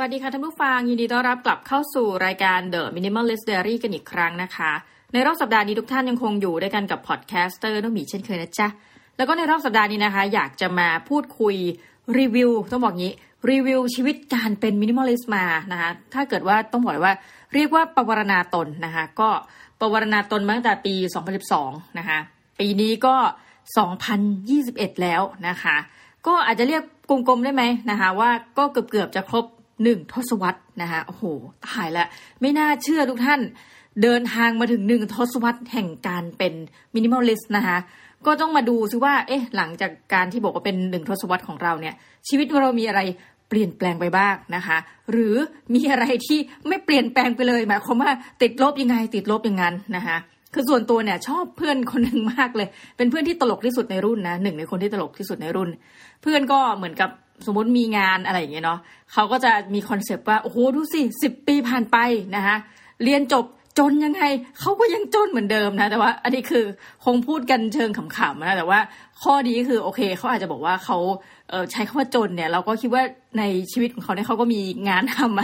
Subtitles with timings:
[0.00, 4.72] วัสดีค่ะท่านผู้ฟัง ยินดีต้อนรับกลับเข้าสู่รายการ The Minimalist Diary กันอีกครั้งนะคะ
[5.12, 8.68] ในรอบสัปดาห์นี้ทุกท่านยังคงอยู่ด้วยกันกับ podcaster น้องหมีเช่นเคยนะจ๊ะ
[9.16, 11.56] แล้วก็ในรอบสัปดาห์นี้นะคะ อยากจะมาพูดคุย
[12.18, 13.12] รีวิวต้องบอกงี้
[13.50, 17.14] รีวิวชีวิตการเป็น minimalist มานะคะถ้าเกิดว่าต้องบอกว่า
[17.54, 19.28] เรียกว่าปวารณาตนนะคะก็
[19.80, 20.94] ปวารณาตนมาตั้งแต่ปี
[21.46, 22.18] 2012 นะคะ
[22.60, 23.14] ปีนี้ก็
[24.28, 25.76] 2021 แล้วนะคะ
[26.26, 29.46] ก็อาจจะเรียกกลมๆได้ไหมนะคะว่าก็เกือบๆจะครบ
[29.82, 31.24] หนึ่งทศวรรษนะคะโอ้โห
[31.66, 32.06] ตายละ
[32.40, 33.40] ไม่น่าเชื่อทุกท่าน
[34.02, 36.54] เดินทางมาถึงหนึ่งทศวรรษแห่งการเป็น
[36.94, 37.78] minimalist นะคะ
[38.26, 41.94] ก็ต้องมาดูซิว่า เอ๊ะ หลังจากการที่บอกว่าเป็นหนึ่งทศวรรษของเราเนี่ย
[42.28, 43.00] ชีวิตเรามีอะไร
[43.48, 44.78] เปลี่ยนแปลงไปบ้างนะคะ
[45.10, 45.34] หรือ
[45.74, 48.10] มีอะไรที่ไม่เปลี่ยนแปลงไปเลยหมายความว่า
[48.42, 50.16] ติดลบยังไงติดลบอย่างนั้นนะคะ
[50.54, 55.70] คือส่วนตัวเนี่ยชอบเพื่อนคนหนึ่งมากเลย เป็นเพื่อนที่ตลกที่สุดในรุ่นนะหนึ่งในคนที่ตลกที่สุดในรุ่น
[56.22, 57.10] เพื่อนก็เหมือนกับ
[57.46, 58.80] สมมติมีงานอะไรอย่างเงี้ยเนาะ
[59.12, 61.96] เขาก็จะมีคอนเซปต์ว่า โอ้โห ดูสิสิบปีผ่านไป
[62.36, 62.56] นะคะ
[63.04, 63.44] เรียนจบ
[63.78, 64.22] จนยังไง
[64.60, 66.64] เขาก็ยังจนเหมือนเดิมนะ แต่ว่า อันนี้คือ
[67.04, 68.80] คงพูดกันเชิงขำๆนะ แต่ว่า
[69.22, 70.98] ข้อดีก็คือโอเคเขาอาจจะบอกว่าเขา
[71.50, 73.02] เใช้คำว่าจนเนี่ย เราก็คิดว่า
[73.38, 75.42] ในชีวิตของเขาเนี่ยเขาก็มีงานทำไร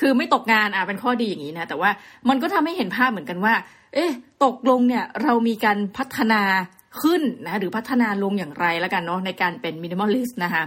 [0.00, 1.90] คือไม่ตกงานอะเป็นข้อดีอย่างนี้นะ แต่ว่า
[2.28, 3.54] มันก็ทำให้เห็นภาพเหมือนกันว่า
[3.94, 4.12] เอ๊ะ
[4.44, 6.42] ตกลงเนี่ยเรามีการพัฒนา
[7.02, 10.62] ขึ้นนะหรือพัฒนาลงอย่างไรแล้วกันเนาะในการเป็น minimalist นะคะ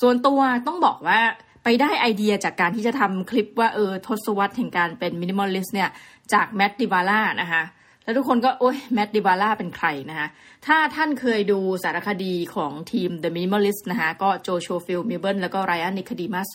[0.00, 1.20] ส่วนตัวต้องบอกว่า
[1.64, 5.90] ไปได้ไอเดียจากการที่จะทำคลิปว่าเออทศวรรษแห่งการเป็น minimalist เนี่ย
[6.32, 7.62] จาก Matt D'Avella นะคะ
[8.02, 10.28] แล้วทุกคนก็โอ้ย Matt D'Avella เป็นใครนะคะ
[10.66, 16.48] ถ้าท่านเคยดูสารคดีของทีม The Minimalist นะคะก็ Joshua Fields Millburn แล้วก็ Ryan Nicodemus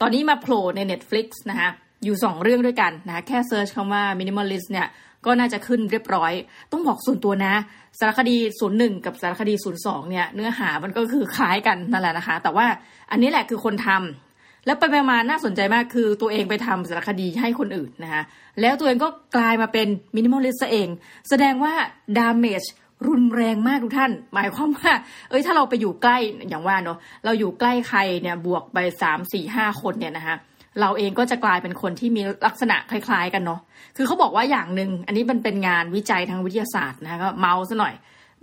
[0.00, 1.68] ตอนนี้มาโผล่ใน Netflix นะคะ
[2.04, 4.86] อยู่ 2 เรื่องด้วยกันนะคะแค่ search คำว่า minimalist เนี่ย
[5.28, 6.32] ก็น่าจะขึ้นเรียบร้อย
[6.72, 7.54] ต้องบอกส่วนตัวนะ
[7.98, 8.36] สารคดี
[8.70, 12.66] 01 กับสารคดี 02 เนี่ย เนื้อหามันก็คือคล้ายกันนั่นแหละนะคะ แต่ว่า
[13.10, 18.22] อันนี้แหละคือคนทำแล้วไปมาน่าสนใจมากคือตัวเองไปทำสารคดีให้คนอื่นนะคะ
[18.60, 20.88] แล้วตัวเองก็กลายมาเป็น minimalist เอง
[21.28, 21.74] แสดงว่า
[22.18, 22.64] damage
[23.08, 24.92] รุนแรงมากทุกท่าน หมายความว่า
[25.30, 26.16] เอ้ยถ้าเราไปอยู่ใกล้
[26.48, 30.36] อย่างว่าเนาะเราอยู่ใกล้ใครเนี่ยบวกไปสามสี่ห้าคนเนี่ยนะคะ
[30.80, 33.60] เราเองก็จะกลายเป็นคนที่มีลักษณะคล้าย ๆ กันเนาะ
[33.96, 37.94] คือเขาบอกว่าอย่างหนึ่งอันนี้มันเป็นงานวิจัยทางวิทยาศาสตร์นะก็เมาส์ซะหน่อย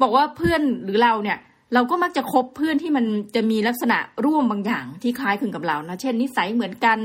[0.02, 1.38] บอกว่าเพื่อนหรือเราเนี่ย
[1.74, 6.98] เราก็มักจะคบเพื่อนที่มันจะมีลักษณะร่วมบางอย่างที่คล้ายคลึงกับเรานะเช่นนิสัยเหมือนกัน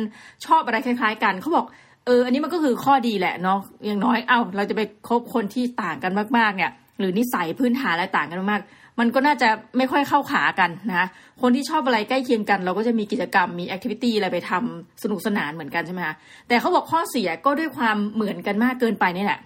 [0.47, 1.67] ชอบอะไรคล้าย ๆ กันเขาบอก
[2.07, 8.61] เออ อันนี้มันก็คือข้อดีแหละเนาะอย่างน้อยเอา้าเราจะไปคบคนที่ต่างกันมากๆเนี่ย หรือนิสัยพื้นฐานอะไรต่างกันมาก
[9.01, 11.07] มันก็น่าจะไม่ค่อยเข้าขากันนะคะ
[11.43, 16.15] คนที่ชอบอะไรใกล้เคียงกัน เราก็จะมีกิจกรรมมีแอคทิวิตี้อะไรไปทำสนุกสนานเหมือนกันใช่ไหมคะ
[16.49, 19.41] แต่เขาบอกข้อเสียก็ด้วยความเหมือนกันมากเกินไปนี่แหละ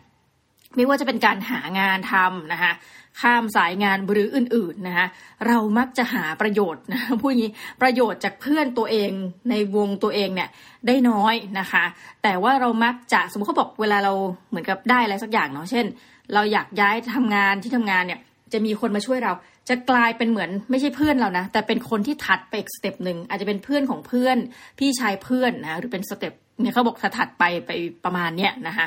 [0.76, 2.72] ไม่ว่าจะเป็นการหางานทำนะคะ
[3.20, 5.06] ข้ามสายงานหรืออื่นๆนะคะ
[5.46, 9.10] เรามักจะหาประโยชน์นะพูดอย่างนี้ประโยชน์จากเพื่อนตัวเอง
[9.50, 10.48] ในวงตัวเองเนี่ย
[10.86, 11.84] ได้น้อยนะคะ
[12.22, 14.12] แต่ว่าเรามักจะสมมติเขาบอกเวลาเรา
[14.50, 15.86] เหมือนกับได้อะไรสักอย่างเนาะเช่น
[16.34, 18.20] เราอยากย้ายทำงานที่ทำงานเนี่ย
[18.54, 19.32] จะมีคนมาช่วยเรา
[19.68, 24.36] จะกลายเป็นเหมือนไม่ใช่เพื่อนเรานะ แต่เป็นคนที่ถัดไปอีก step หนึ่งอาจจะเป็นเพื่อนของเพื่อน
[24.78, 27.70] พี่ชายเพื่อนนะหรือเป็น step เนี่ยเขาบอกถัดไปไป
[28.04, 28.86] ประมาณเนี้ยนะคะ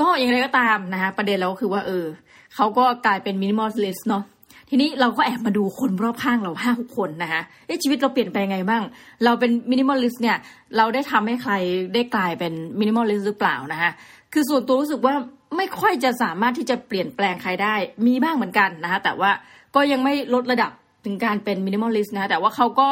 [0.00, 2.06] ก็อย่างไรก็ตามนะคะประเด็นเราคือว่าเออ
[2.54, 4.24] เขาก็กลายเป็น minimalist เนาะ
[4.68, 7.42] ทีนี้เราก็แอบมาดูคนรอบข้างเราห้าหกคนนะคะ
[7.82, 8.82] ชีวิตเราเปลี่ยนไปไงบ้าง
[9.24, 10.36] เราเป็น minimalist เนี่ย
[10.76, 11.52] เราได้ทำให้ใคร
[11.94, 13.90] ได้กลายเป็น minimalist หรือเปล่านะคะ
[14.32, 15.14] คือส่วนตัวรู้สึกว่า
[15.56, 17.74] ไม่ค่อยจะสามารถที่จะเปลี่ยนแปลงใครได้
[18.06, 19.30] มีบ้างเหมือนกันนะคะแต่ว่า
[19.74, 20.70] ก็ยังไม่ลดระดับ
[21.04, 22.88] ถึงการเป็น minimalist นะแต่ว่าเขาก็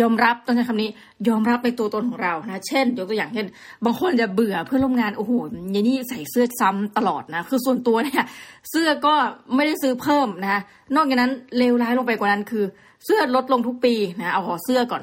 [0.00, 0.90] ยอมรับต้องใช้คำนี้
[1.28, 3.46] ยอมรับในตัวตนของเรานะเช่นยกตัวอย่างเช่น
[3.84, 5.32] บางคนจะเบื่อเพื่อนร่วมงานโอ้โห
[5.74, 8.24] ยนี่ใส่เสื้อซ้ำตลอดนะคือส่วนตัวเนี่ย
[8.70, 9.14] เสื้อก็
[9.54, 10.60] ไม่ได้ซื้อเพิ่มนะ
[10.94, 12.64] นอกจากนั้นเลวร้ายลงไปกว่านั้นคือ
[13.04, 15.02] เสื้อลดลงทุกปีนะเอาขอเสื้อก่อน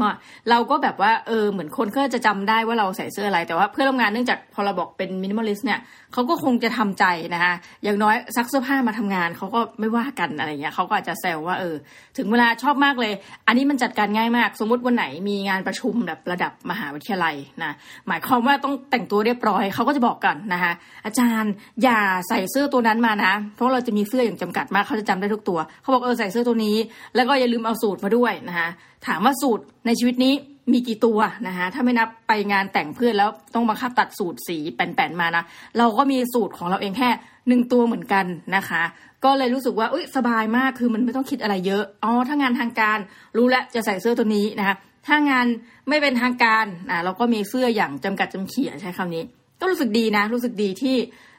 [0.00, 0.10] มา
[0.50, 5.78] เราก็แบบว่าเออเหมือนคนก็จะจำได้ว่าเราใส่เสื้ออะไรแต่ว่าเพื่อนร่วมงานเนื่องจากพอเราบอกเป็น minimalist เนี่ย
[6.12, 7.04] เขาก็คงจะทำใจ
[7.34, 7.54] นะคะ
[7.84, 11.74] อย่างน้อยซักเสื้อผ้ามาทำงานเขาก็ไม่ว่ากันอะไรเงี้ยเขาก็อาจจะแซวว่าเออ
[12.16, 13.12] ถึงเวลาชอบมากเลย
[13.46, 17.72] อันนี้มันจัดการง่ายมาก สมมุติวันไหนมีงานประชุมแบบระดับมหาวิทยาลัยนะ
[18.08, 20.72] หมายความว่าต้องแต่งตัวเรียบร้อยเขาก็จะบอกกันนะคะ
[21.04, 21.52] อาจารย์
[21.82, 21.98] อย่า
[22.28, 26.76] ใส่เสื้อตัวนั้นมานะ เพราะเราจะมีเสื้ออย่างจำกัดมากเขาจะจำได้ทุกตัวเขาบอกเออใส่เสื้อตัวนี้
[27.14, 28.68] แล้วก็อย่าลืมเอาสูตรมาด้วยนะคะ
[29.06, 30.34] ถามว่าสูตรในชีวิตนี้
[30.74, 35.44] มีกี่ตัวนะคะถ้าไม่นับไปงานแต่งเพื่อนแล้วต้องบังคับตัดสูตรสีแป่นๆมานะ
[35.78, 37.10] เราก็มีสูตรของเราเองแค่
[37.48, 38.24] หนึ่งตัวเหมือนกัน
[38.56, 38.82] นะคะ
[39.24, 42.98] ก็เลยรู้สึกว่าอุ้ยสบายมากคือมันไม่ต้องคิดอะไรเยอะอ๋อถ้างานทางการ
[43.36, 44.76] รู้แล้วจะใส่เสื้อตัวนี้นะคะ
[45.06, 45.46] ถ้างาน
[45.88, 49.24] ไม่เป็นทางการอ่าเราก็มีเสื้ออย่างจำกัดจำเขี่ยใช้คำนี้
[49.60, 50.96] ก็รู้สึกดีนะ รู้สึกดีที่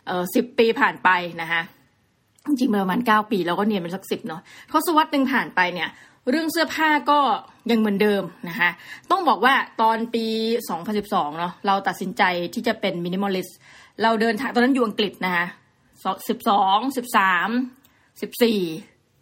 [0.08, 1.10] เออสิบปีผ่านไป
[1.42, 1.62] นะคะ
[2.48, 4.42] จริงๆประมาณเก้าปีแล้วก็เนียนเป็นสักสิบเนาะ
[4.72, 5.90] ทศวรรษหนึ่งผ่านไปเนี่ย
[6.30, 7.20] เรื่องเสื้อผ้าก็
[7.72, 8.70] ยังเหมือนเดิมนะคะ
[9.12, 10.26] ต้องบอกว่าตอนปี
[10.82, 12.24] 2012 เนาะเราตัดสินใจ
[12.54, 13.58] ที่จะเป็น minimalist
[14.02, 15.46] เราเดินทางตอนนั้นอยู่อังกฤษนะคะ
[16.30, 17.50] สิบสองสิบสาม
[18.22, 18.60] สิบสี่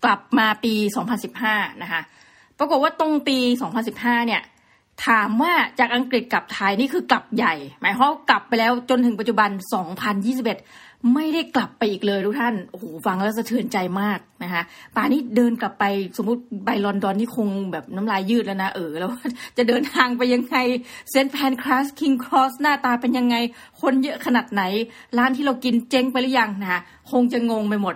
[0.04, 0.74] กลับมาปี
[1.28, 2.01] 2015 นะคะ
[2.60, 3.38] ปรากฏว่าตรงปี
[3.84, 4.42] 2015 เนี่ย
[5.07, 9.50] ถามว่าจากอังกฤษกลับไทยนี่คือกลับใหญ่ หมายความกลับไปแล้วจนถึงปัจจุบัน
[10.06, 10.45] 2021
[11.13, 14.63] ไม่ได้กลับไปอีกเลยทุกท่าน โอ้โห ฟังแล้วสะเทือนใจมากนะคะ
[14.96, 15.86] ป่านี้เดินกลับไป
[16.18, 19.10] สมมติไปลอนดอนนี่คงแบบน้ำลายยืดแล้วนะเออ แล้ว
[19.57, 20.56] จะเดินทางไปยังไง
[21.10, 23.36] เซนต์แพนคลาสคิงครอสหน้าตาเป็นยังไง
[23.81, 24.63] คนเยอะขนาดไหน
[25.18, 26.81] ร้านที่เรากินเจ๊งไปหรือยังนะคะ
[27.12, 27.95] คงจะงงไปหมด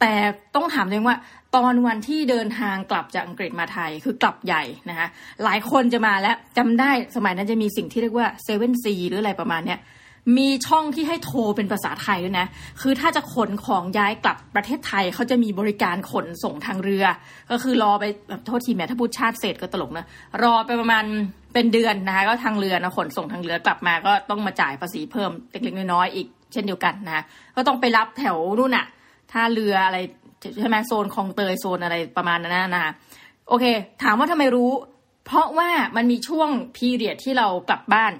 [0.00, 0.12] แต่
[0.54, 1.16] ต้องถามเลยว่า
[1.56, 5.08] ตอนวันที่เดินทางกลับจากอังกฤษมาไทยคือกลับใหญ่นะคะ
[5.44, 9.80] หลายคนจะมาแล้วจำได้สมัยนั้นจะมีสิ่งที่เรียกว่าเซเว่นซีหรืออะไรประมาณเนี้ย
[10.38, 12.46] มีช่องที่ให้โทรเป็นภาษาไทยด้วยนะ
[12.80, 17.04] คือถ้าจะขนของย้ายกลับประเทศไทยเขาจะมีบริการขนส่งทางเรือ
[17.50, 20.06] ก็คือรอไปแบบโทษทีแม่ถ้าพูดชาติเศษก็ตลกนะ
[20.42, 21.04] รอไปประมาณ
[21.54, 27.24] เป็นเดือนนะคะ ก็ทางเรือนะขนส่งทางเรือกลับมาก็ต้องมาจ่ายภาษีเพิ่มเล็กๆน้อยๆอีกเช่นเดียวกันนะ
[27.56, 28.86] ก็ต้องไปรับแถวนู่นน่ะ
[29.32, 29.98] ท่าเรืออะไร
[30.60, 32.92] ใช่ไหมโซนคลองเตยโซนอะไรประมาณนั้นนะคะ
[33.48, 33.64] โอเค
[34.02, 34.70] ถามว่าทำไมรู้
[35.26, 38.12] เพราะว่ามันมีช่วงพีเรียดที่เรากลับบ้าน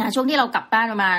[0.00, 1.18] นะช่วงที่เรากลับบ้านประมาณ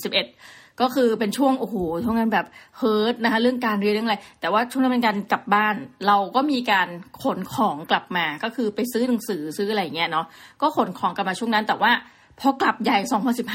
[0.00, 2.46] 2011 ก็คือเป็นช่วงโอ้โหช่วงนั้นแบบ
[2.78, 5.74] เฮิร์ตนะคะเรื่องการเรียนเรื่องอะไร แต่ว่าช่วงนั้นเป็นการกลับบ้าน
[6.06, 6.88] เราก็มีการ
[7.22, 10.26] ขนของกลับมาก็คือไปซื้อหนังสือซื้ออะไรเงี้ยเนาะ
[10.60, 11.92] ก็ขนของกลับมาช่วงนั้น แต่ว่า
[12.40, 12.98] พอกลับใหญ่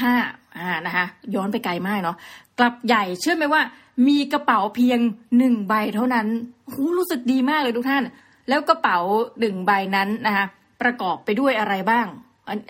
[0.00, 2.16] 2015อ่านะคะย้อนไปไกลมากเนาะ
[2.58, 3.62] กลับใหญ่เชื่อไหมว่า
[4.08, 4.98] มีกระเป๋าเพียง
[5.38, 6.26] หนึ่งใบเท่านั้น
[6.66, 8.04] โหรู้สึกดีมากเลยทุกท่าน
[8.48, 8.98] แล้วกระเป๋า
[9.40, 10.46] หนึ่งใบนั้นนะคะ
[10.82, 12.06] ประกอบไปด้วยอะไรบ้าง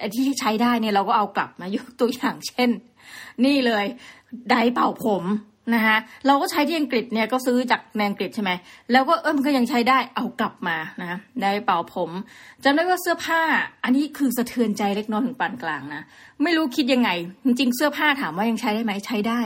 [0.00, 2.70] อันที่ใช้ได้เนี่ยเราก็เอากลับมายกตัวอย่างเช่น
[3.44, 3.84] นี่เลย
[4.50, 5.24] ไดเป่าผม
[5.74, 5.96] นะคะ
[6.26, 8.50] เราก็ใช้ที่อังกฤษเนี่ยก็ซื้อจากในอังกฤษใช่ไหม
[8.92, 12.10] แล้วก็เออมันก็ยังใช้ได้เอากลับมานะได้เป่าผม
[12.64, 13.40] จำได้ว่าเสื้อผ้า
[13.84, 16.02] อันนี้คือสะเทือนใจเล็กน้อยถึงปานกลางนะ
[16.42, 17.10] ไม่รู้คิดยังไง
[17.44, 19.40] จริงๆเสื้อผ้าถามว่ายังใช้ได้ไหมใช้ได้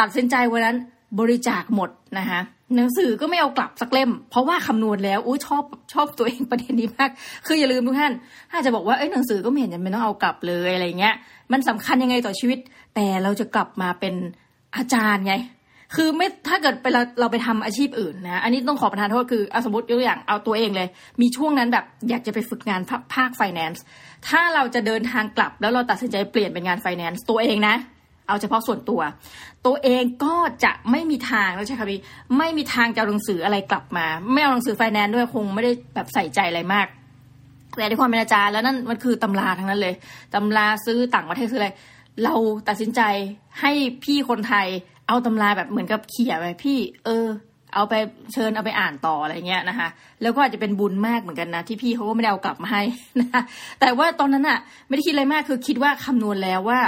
[0.00, 0.76] ตัดสินใจวันนั้น
[1.20, 2.40] บริจาคหมดนะคะ
[2.76, 7.10] หนังสือก็ไม่เอากลับสักเล่ม เพราะว่าคำนวณแล้วอุ้ชอบชอบตัวเองประเด็นนี้มาก
[7.46, 8.12] คืออย่าลืมทุกท่าน
[8.50, 11.14] ถ้าจะบอกว่าเอ้ยหนังสือก็ไม่เห็นจำเป็นต้องเอากลับเลยอะไรเงี้ย
[11.52, 12.58] มันสำคัญยังไงต่อชีวิต
[12.94, 14.14] แต่เราจะกลับมาเป็น
[14.76, 15.34] อาจารย์ไง
[15.96, 20.88] คือไม่ถ้าเกิดไปเราเราไปทำอาชีพอื่นนะ อันนี้ต้องขอประทานโทษคืออสมมติยกตัวอย่างเอาตัวเองเลย
[21.20, 22.80] มีช่วงนั้นแบบอยากจะไปฝึกงาน
[23.14, 23.82] ภาคไฟแนนซ์
[24.28, 27.74] ถ้าเราจะเดินทางกลับแล้วเราตัดสินใจเปลี่ยนเป็นงานไฟแนนซ์ตัวเองนะ
[28.30, 29.00] เอาเฉพาะส่วนตัว
[29.66, 30.34] ตัวเองก็
[30.64, 32.00] จะไม่มีทางแล้วใช่ค่ะพี่
[32.38, 36.86] ไม่มีทางจะเอาหนังสืออะไรกลับมา ไม่เอาหนังสือไฟแนนซ์ด้วยคงไม่ได้แบบใส่ใจอะไรมาก
[37.76, 39.94] แต่ในความเป็นอาจารย์แล้วนั่นมันคือตำราทั้งนั้นเลย
[40.34, 41.70] ตำราซื้อต่างประเทศซื้ออะไร
[42.24, 42.34] เรา
[42.68, 43.00] ตัดสินใจ
[43.60, 43.72] ให้
[44.04, 44.66] พี่คนไทย
[45.08, 47.26] เอาตำราแบบเหมือนกับเขี่ยไปพี่ เออ
[47.74, 47.94] เอาไป
[48.32, 49.88] เชิญเอาไปอ่านต่ออะไรเงี้ยนะคะ
[50.22, 52.82] แล้วก็อาจจะเป็นบุญมากเหมือนกันนะที่พี่เขาก็ไม่ได้เอากลับมาให้
[53.20, 53.42] นะ
[53.80, 56.80] แต่ว่าตอนนั้นอะไม่ได้คิดอะไรมากคือคิดว่าคำนวณแล้วว่า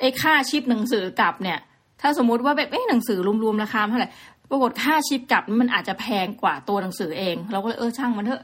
[0.00, 1.58] ไอ้ค่าชิปหนังสือกลับเนี่ย
[2.00, 4.10] ถ้าสมมุติว่าแบบเอ้หนังสือรวมๆราคาเท่าไหร่
[4.50, 8.42] ปรากฏค่าชิปกลับมันอาจจะแพงกว่าตัวหนังสือเอง เราก็เลยเออช่างมันเถอะ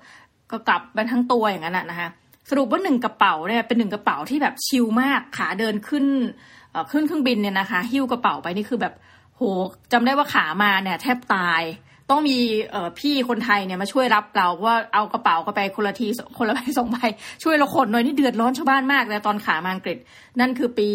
[0.50, 2.08] ก็กลับมันทั้งตัวอย่างนั้นนะคะ
[2.50, 6.06] สรุปว่าหนึ่งกระเป๋าเนี่ยเป็นหนึ่งกระเป๋าที่แบบชิลมากขาเดินขึ้น
[6.92, 8.94] ขึ้นเครื่องบินเนี่ยนะคะ หิ้วกระเป๋าไปนี่คือแบบ
[9.36, 9.42] โห
[9.92, 11.62] จำได้ว่าขามาเนี่ย แทบตาย
[12.12, 12.38] ต้องมี
[12.98, 16.06] พี่คนไทยเนี่ยมาช่วยรับเราว่าเอากระเป๋าก็ไปคนละที
[16.38, 16.98] คนละใบสองใบ
[17.42, 19.98] ช่วยเราขนหน่อยนี่เดือดร้อนชาวบ้านมากเลยตอนขามาอังกฤษ
[20.40, 20.88] นั่นคือปี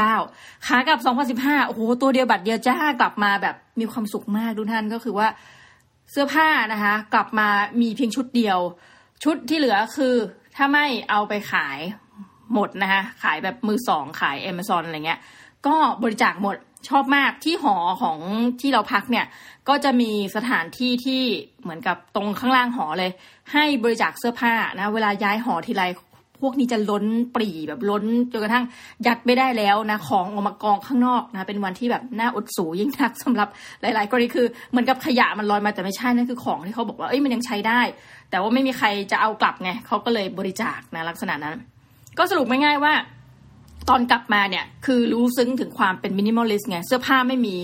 [0.00, 1.00] 2009 ขากลับ
[1.38, 5.28] 2015 โอ้โห ตัวเดียวบัตรเดียวจ้ากลับมาแบบมีความสุขมากทุกท่านก็คือว่า
[6.10, 7.48] เสื้อผ้านะคะ กลับมา
[7.80, 8.58] มีเพียงชุดเดียว
[9.24, 10.14] ชุดที่เหลือคือ
[10.56, 11.78] ถ้าไม่เอาไปขาย
[12.54, 15.20] หมดนะคะขายแบบมือสองขาย Amazon อะไรเงี้ย
[15.66, 16.56] ก็บริจาคหมด
[16.88, 18.18] ชอบมากที่หอของ
[18.60, 19.26] ที่เราพักเนี่ย
[19.68, 21.22] ก็จะมีสถานที่ที่
[21.62, 23.10] เหมือนกับตรงข้างล่างหอเลย
[23.52, 25.84] ให้บริจาคเสื้อผ้านะ เวลาย้ายหอทีไร
[26.44, 28.64] พวกนี้จะล้นปรีแบบล้นจนกระทั่ง
[29.06, 33.48] ยัดไม่ได้แล้วนะของออกมากองข้างนอกนะ เป็นวันที่แบบน่าอดสูยิ่งนักสำหรับ
[33.80, 37.80] หลาย ๆ กรณีคือเหมือนกับขยะมันลอยมาแต่ไม่ใช่นั่นคือของที่เขาบอกว่าเอ้ยมันยังใช้ได้
[38.30, 41.54] แต่ว่าไม่มีใครจะเอากลับไงเขาก็เลยบริจาคนะลักษณะนั้น
[42.18, 42.92] ก็สรุปง่ายๆว่า
[43.88, 47.56] ตอนกลับมาเนี่ยคือรู้ซึ้งถึงความเป็น minimalist ไงเสื้อผ้าไม่มี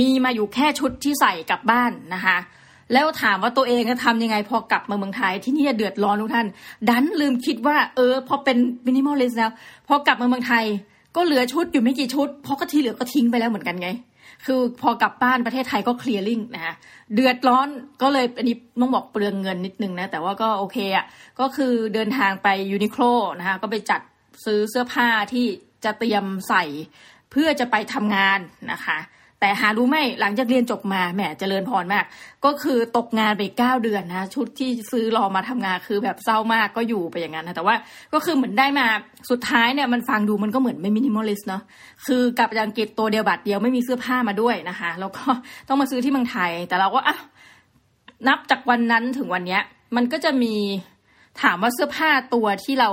[0.00, 2.36] มีมาอยู่แค่ชุดที่ใส่กลับบ้านนะคะ
[2.92, 6.46] แล้วถามว่าตัวเองจะทำยังไงพอกลับมาเมืองไทยที่นี่เดือดร้อนทุกท่าน
[6.88, 9.50] ดันลืมคิดว่าเออพอเป็น minimalist แล้ว
[9.88, 10.64] พอกลับมาเมืองไทย
[11.16, 13.88] ก็เหลือชุดอยู่ไม่กี่ชุดเพราะก็ที่เหลือก็ทิ้งไปแล้วเหมือนกันไง
[14.46, 16.74] คือพอกลับบ้านประเทศไทยก็ clearing นะคะ
[17.14, 17.68] เดือดร้อน
[18.02, 21.04] ก็เลยอันนี้ต้องบอกเปลืองเงินนิดนึงนะแต่ว่าก็โอเคอะ่ะ
[21.40, 23.02] ก็คือเดินทางไปยูนิโคล
[23.38, 24.00] นะคะก็ไปจัด
[24.44, 25.46] ซื้อเสื้อผ้าที่
[25.84, 26.64] จะเตรียมใส่
[27.30, 28.38] เพื่อจะไปทำงาน
[28.72, 28.98] นะคะ
[29.40, 32.04] แต่หารู้ไหมหลังจากเรียนจบมาแหมเจริญพรมาก
[32.44, 37.74] ก็คือตกงานไปเก้าเดือนนะชุดที่ซื้อรอมาทำงานคือแบบเศร้ามากก็อยู่ไปอย่างนั้นนะแต่ว่า
[38.14, 38.86] ก็คือเหมือนได้มา
[39.30, 41.62] สุดท้ายเนี่ยมันฟังดูมันก็เหมือนไม่มินิมอลิสเนาะ
[42.06, 45.24] คือกลับจากอังกฤษตัวเดียวบัตรเดียวไม่มีเสื้อผ้ามาด้วยนะคะ แล้วก็
[45.68, 47.16] ต้องมาซื้อที่เมืองไทย แต่เราก็อะ
[48.28, 49.62] นับจากวันนั้นถึงวันเนี้ย
[49.96, 50.54] มันก็จะมี
[51.42, 52.90] ถามว่าเสื้อผ้าตัวที่เรา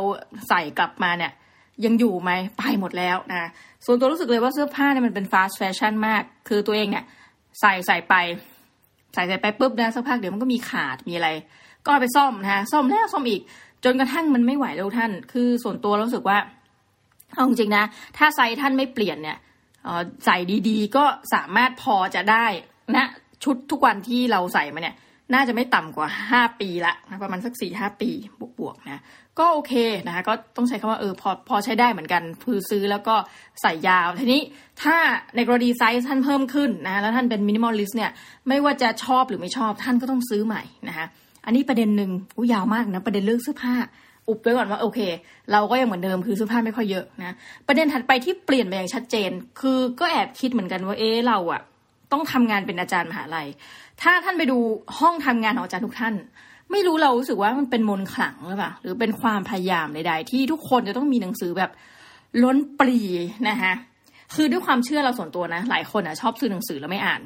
[0.49, 1.31] ใส่กลับมาเนี่ย
[1.85, 3.49] ยังอยู่ไหมไปหมดแล้วนะ
[3.85, 7.05] ส่วนตัวรู้สึกเลยว่าเสื้อผ้าเนี่ยมันเป็นฟาสต์แฟชั่นมาก คือตัวเองเนี่ย
[7.61, 8.13] ใส่ใส่ไป
[9.13, 11.29] ใส่ใส่ไปปุ๊บนะสักพักเดี๋ยวมันก็มีขาดมีอะไร
[11.85, 13.41] ก็ไปซ่อมนะซ่อมแล้วซ่อมอีก
[13.83, 16.37] จนกระทั่งมันไม่ไหวแล้วท่าน คือส่วนตัวรู้สึกว่า
[17.33, 17.83] เอาจริงนะ
[18.17, 19.37] ถ้าไซส์ท่านไม่เปลี่ยนเนี่ย
[20.25, 20.37] ใส่
[20.69, 22.45] ดีๆ ก็สามารถพอจะได้
[22.97, 23.07] นะ
[23.43, 24.95] ชุดทุกวันที่เราใส่มาเนี่ย
[25.33, 28.09] น่าจะไม่ต่ำกว่าห้าปีละนะประมาณสักสี่หปี
[28.59, 29.01] บวกๆนะ
[29.39, 29.73] ก็โอเค
[30.07, 33.15] นะคะก็ต้องใช้คำว่าเออพอพอใช้ได้เหมือนกันคือซื้อแล้วก็
[33.61, 34.41] ใส่ยาว ทีนี้
[34.83, 34.95] ถ้า
[35.35, 38.11] ในกรณีไซส์ท่านเพิ่มขึ้นนะแล้วท่านเป็น minimalist เนี่ย
[38.47, 41.05] ไม่ว่าจะชอบหรือไม่ชอบท่านก็ต้องซื้อใหม่นะคะ
[41.45, 43.75] อันนี้ประเด็นหนึ่งอู้ยาวมากนะประเด็นเรื่องเสื้อผ้า
[44.29, 44.99] อุบไว้ก่อนว่าโอเค
[45.51, 47.35] เราก็ยังเหมือนเดิมคือเสื้อผ้าไม่ค่อยเยอะนะ
[47.67, 51.61] ประเด็นถัดไปที่เปลี่ยนไปอย่างชัดเจน คือก็แอบคิดเหมือนกันว่าเอ๊ะเราอะ
[52.11, 53.47] ต้องทำงานเป็นอาจารย์มหาลัย
[54.01, 54.57] ถ้าท่านไปดู
[54.99, 56.15] ห้องทำงานของอาจารย์ทุกท่าน
[56.71, 61.71] ไม่รู้เรารู้สึกว่ามันเป็นมนขลังหรือเปล่าหรือเป็นความพยายามใด ๆ ที่ทุกคนจะต้องมีหนังสือแบบ
[62.43, 62.99] ล้นปรี
[63.49, 63.73] นะคะ
[64.35, 67.21] คือด้วยความเชื่อเราส่วนตัวนะ หลายคนอะชอบซื้อหนังสือแล้วไม่อ่าน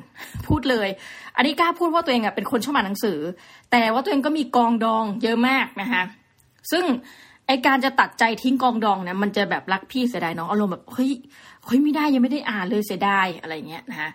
[0.48, 0.88] พูดเลย
[1.36, 3.20] อันนี้กล้าพูดว่าตัวเองอะเป็นคนชอบอ่านหนังสือ
[3.72, 6.04] แต่ว่าตัวเองก็มีกองดองเยอะมากนะคะ
[6.72, 6.84] ซึ่ง
[7.48, 11.12] ไอการจะตัดใจทิ้งกองดองเนี่ยมันจะแบบรักพี่เสียดายน้องอารมณ์แบบเฮ้ย
[11.66, 14.10] เฮ้ยไม่ได้ยังไม่ได้อ่านเลยเสียดายอะไรเงี้ยนะคะ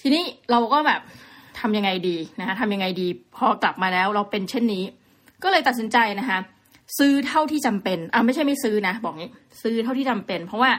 [0.00, 1.00] ทีนี้เราก็แบบ
[1.60, 4.84] ทำยังไงดีนะคะทำยังไงดี พอกลับมาแล้วเราเป็นเช่นนี้
[5.42, 6.38] ก็เลยตัดสินใจนะคะ
[6.98, 9.30] ซื้อเท่าที่จำเป็นอ่าไม่ใช่ไม่ซื้อนะ บอกงี้
[9.62, 10.70] ซื้อเท่าที่จำเป็น เพราะว่า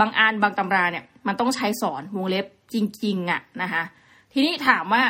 [0.00, 3.82] บางอ่านบางตำราเนี่ยมันต้องใช้สอนวงเล็บจริงๆอะ่ะนะคะ
[4.32, 5.02] ทีนี้ถามว่า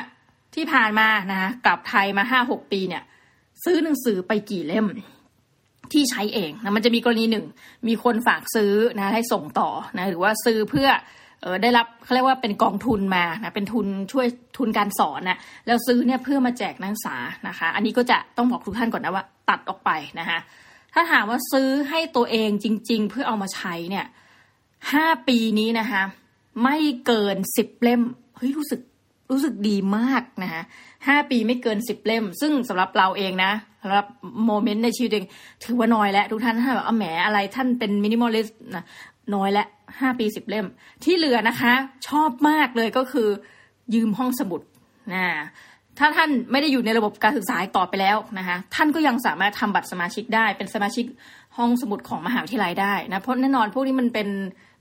[0.54, 3.02] ที่ผ่านมานะคะกลับไทยมาห้าหกปีเนี่ย
[3.64, 4.86] ซื้อหนังสือไปกี่เล่ม
[5.92, 7.46] ที่ใช้เองนะมันจะมีกรณีหนึ่ง
[7.88, 10.88] มีคนฝากซื้อนะให้ส่งต่อนะหรือว่าซื้อเพื่อ
[11.62, 14.26] ได้รับเขาเรียกว่าเป็นกองทุนมานะเป็นทุนช่วย
[14.58, 17.16] ทุนการสอนนะแล้วซื้อเนี่ยเพื่อมาแจกนักศึกษา
[17.48, 20.38] นะคะ อันนี้ก็จะต้องบอกทุกท่านก่อนนะว่า ตัดออกไปนะคะ
[20.94, 24.06] ถ้าถามว่าซื้อให้ตัวเองจริง ๆ เพื่อเอามาใช้เนี่ย
[24.92, 26.02] ห้าปีนี้นะคะ
[26.62, 26.76] ไม่
[27.06, 28.02] เกินสิบเล่ม
[28.36, 28.80] เฮ้ยรู้สึก
[29.30, 30.62] รู้สึกดีมากนะคะ
[31.06, 34.06] ห้าปีไม่เกินสิบเล่ม ซึ่งสำหรับเราเองนะสำหรับ
[34.46, 35.26] moment ในชีวิตเอง
[35.64, 38.84] ถือว่าน้อยแล้วทุกท่านถ้าแบบเอาแหมอะไรท่านเป็น minimalist นะ
[39.34, 39.64] น้อยและ
[40.00, 40.66] ห้าปีสิบเล่ม
[41.04, 41.72] ที่เหลือนะคะ
[42.08, 43.28] ชอบมากเลยก็คือ
[43.94, 44.60] ยืมห้องสมุด
[45.14, 45.24] นะ
[45.98, 51.04] ถ้าท่านไม่ได้อยู่ในระบบการศึกษาต่อไปแล้วนะคะท่านก็ยังสามารถทำบัตรสมาชิกได้ เป็นสมาชิก
[51.56, 54.28] ห้องสมุดของมหาวิทยาลัยได้นะเพราะแน่นอนพวกนี้มันเป็น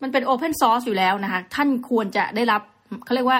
[0.04, 2.62] มันเป็น open source อยู่แล้วนะคะท่านควรจะได้รับ
[3.06, 3.40] เขาเรียกว่า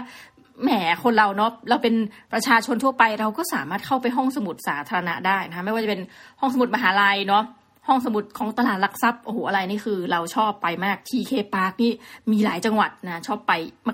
[0.64, 0.70] แหม
[1.04, 1.96] คนเราเนาะเราเป็น
[2.34, 6.02] ประชาชนทั่วไปเราก็สามารถเข้าไปห้องสมุดสาธารณะได้นะคะไม่ว่าจะเป็น
[6.40, 7.44] ห้องสมุดมหาลัยเนาะ
[7.88, 11.92] ห้องสมุดของตลาดหลักทรัพย์โอ้โหอะไรนี่คือ เราชอบไปมาก TK Park นี่
[12.32, 13.52] มีหลายจังหวัดนะชอบไป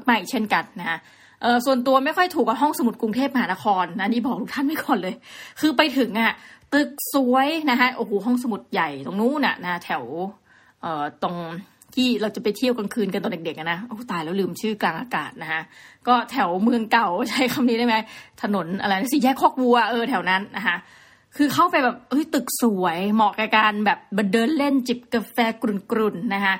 [0.10, 1.00] มากๆเช่นกันนะ
[1.42, 5.16] เออส่วนตัวไม่ค่อยถูกกับห้องสมุดกรุงเทพมหานครนะนี่บอกทุกท่านไม่ก่อนเลย
[5.60, 6.32] คือไปถึงอะ่ะ
[6.74, 10.04] ตึกสวยนะคะโอ้โหห้องสมุดใหญ่ตรงนู้นน่ะนะแถว
[10.82, 11.36] เอ่อตรง
[11.96, 15.62] ที่เราจะไปเที่ยวกลางคืนกันตอนเด็กๆนะโอ้ตายแล้วลืมชื่อกลางอากาศนะคะ
[16.08, 17.96] ก็แถวเมืองเก่าใช้คำนี้ได้ไหม
[18.42, 20.76] ถนนอะไรสี่แยกคอกวัวเออแถวนั้นนะคะ
[21.36, 24.00] คือเข้าไปแบบเฮ้ยตึกสวยเหมาะกับการแบบ
[24.32, 26.56] เดินเล่นจิบกาแฟกรุ่นๆนะคะ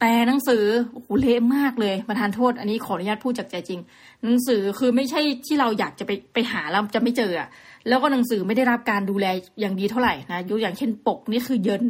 [0.00, 3.80] แต่หนังสือโอ้โหเละมากเลยประทานโทษ อันนี้ขออนุญาตพูดจากใจจริง
[4.22, 7.48] หนังสือคือไม่ใช่ที่เราอยากจะไปไปหาแล้วจะไม่เจออะ
[7.88, 9.26] แล้วก็หนังสือไม่ได้รับการดูแล
[9.60, 11.84] อย่างดีเท่าไหร่นะยกอย่างเช่นปกนี่คือเยิน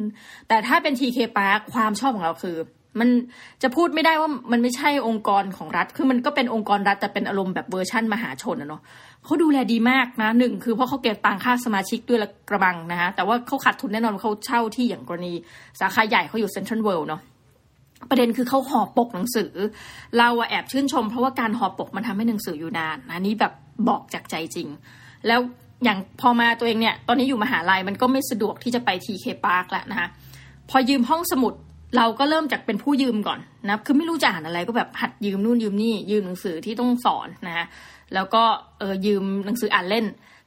[0.49, 2.57] แต่ถ้าเป็น TK Park ความชอบของเราคือ
[3.01, 3.09] มัน
[3.63, 8.83] จะพูดไม่ได้ว่ามันไม่ใช่องค์กรของรัฐ คือมันก็เป็นองค์กรรัฐแต่เป็นอารมณ์แบบเวอร์ชั่นมหาชนนะเนาะ
[9.25, 15.33] เขาดูแลดีมากนะหนึ่งคือเพราะเขาเก็บตังค่าสมาชิกด้วยละกระมังนะคะแต่ว่าเขาขาดทุนแน่นอนเขาเช่าที่อย่างกรณี
[15.81, 17.23] สาขาใหญ่เขาอยู่เซ็นทรัลเวิลด์เนาะ
[18.11, 19.53] ประเด็นคือเขาห่อปกหนังสือ
[20.19, 23.53] เราแอบชื่นชม เพราะว่าการห่อปกมันทำให้หนังสืออยู่นานนะนี่แบบ
[23.89, 24.69] บอกจากใจจริง
[25.27, 25.41] แล้ว
[25.85, 30.09] อย่างพอมาตัวเองเนี่ย ตอนนี้อยู่มหาลัยมันก็ไม่สะดวกที่จะไป TK Park แล้วนะคะ
[30.71, 31.55] พอยืมห้องสมุด
[31.97, 37.67] เราก็เริ่มจากเป็นผู้ยืมก่อนนะคือไม่รู้จะอ่านอะไรก็แบบหัดยืมนู่นยืมนี่ยืมหนังสือที่ต้องสอนนะ
[38.15, 38.43] แล้วก็
[38.79, 40.05] เออยืมหนังสืออ่านเล่น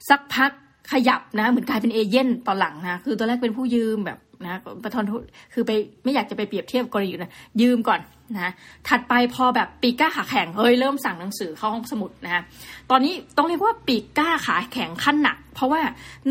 [0.10, 0.52] สักพัก
[0.92, 5.06] ขยับนะเหมือนกลายเป็นเอเย่นต์ตอนหลังนะคือตอนแรกเป็นผู้ยืมแบบ นะประทน
[5.54, 5.72] คือไป
[6.04, 8.00] ไม่อยากจะไปเปรียบเทียบกรณีนะยืมก่อน
[8.36, 8.52] นะ
[8.88, 12.44] ถัดไปพอแบบปีก้าขาแข็งเฮ้ยเริ่มสั่งหนังสือเข้าห้องสมุดนะ
[12.90, 15.82] ตอนนี้ต้องเรียกว่าปีก้าขาแข็งขั้นหนัก เพราะว่า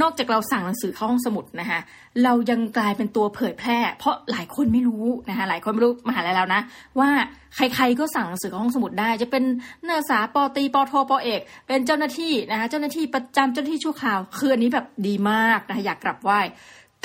[0.01, 1.81] นอกจากเราสั่งหนังสือเข้าห้องสมุดนะคะ
[2.25, 6.61] เรายังกลายเป็นตัวเผยแพร่ เพราะหลายคนไม่รู้นะคะหลายคนไม่รู้มหาลัยแล้วนะ
[7.01, 7.11] ว่า
[7.57, 9.45] ใครๆก็สั่งหนังสือเข้าห้องสมุดได้ จะเป็น
[9.87, 16.31] นักศึกษาปตีปโทปเอก เป็นเจ้าหน้าที่นะคะเจ้าหน้าที่ประจำเจ้าหน้าที่ชั่วคราวคืออันนี้แบบดีมากนะคะอยากกลับไหว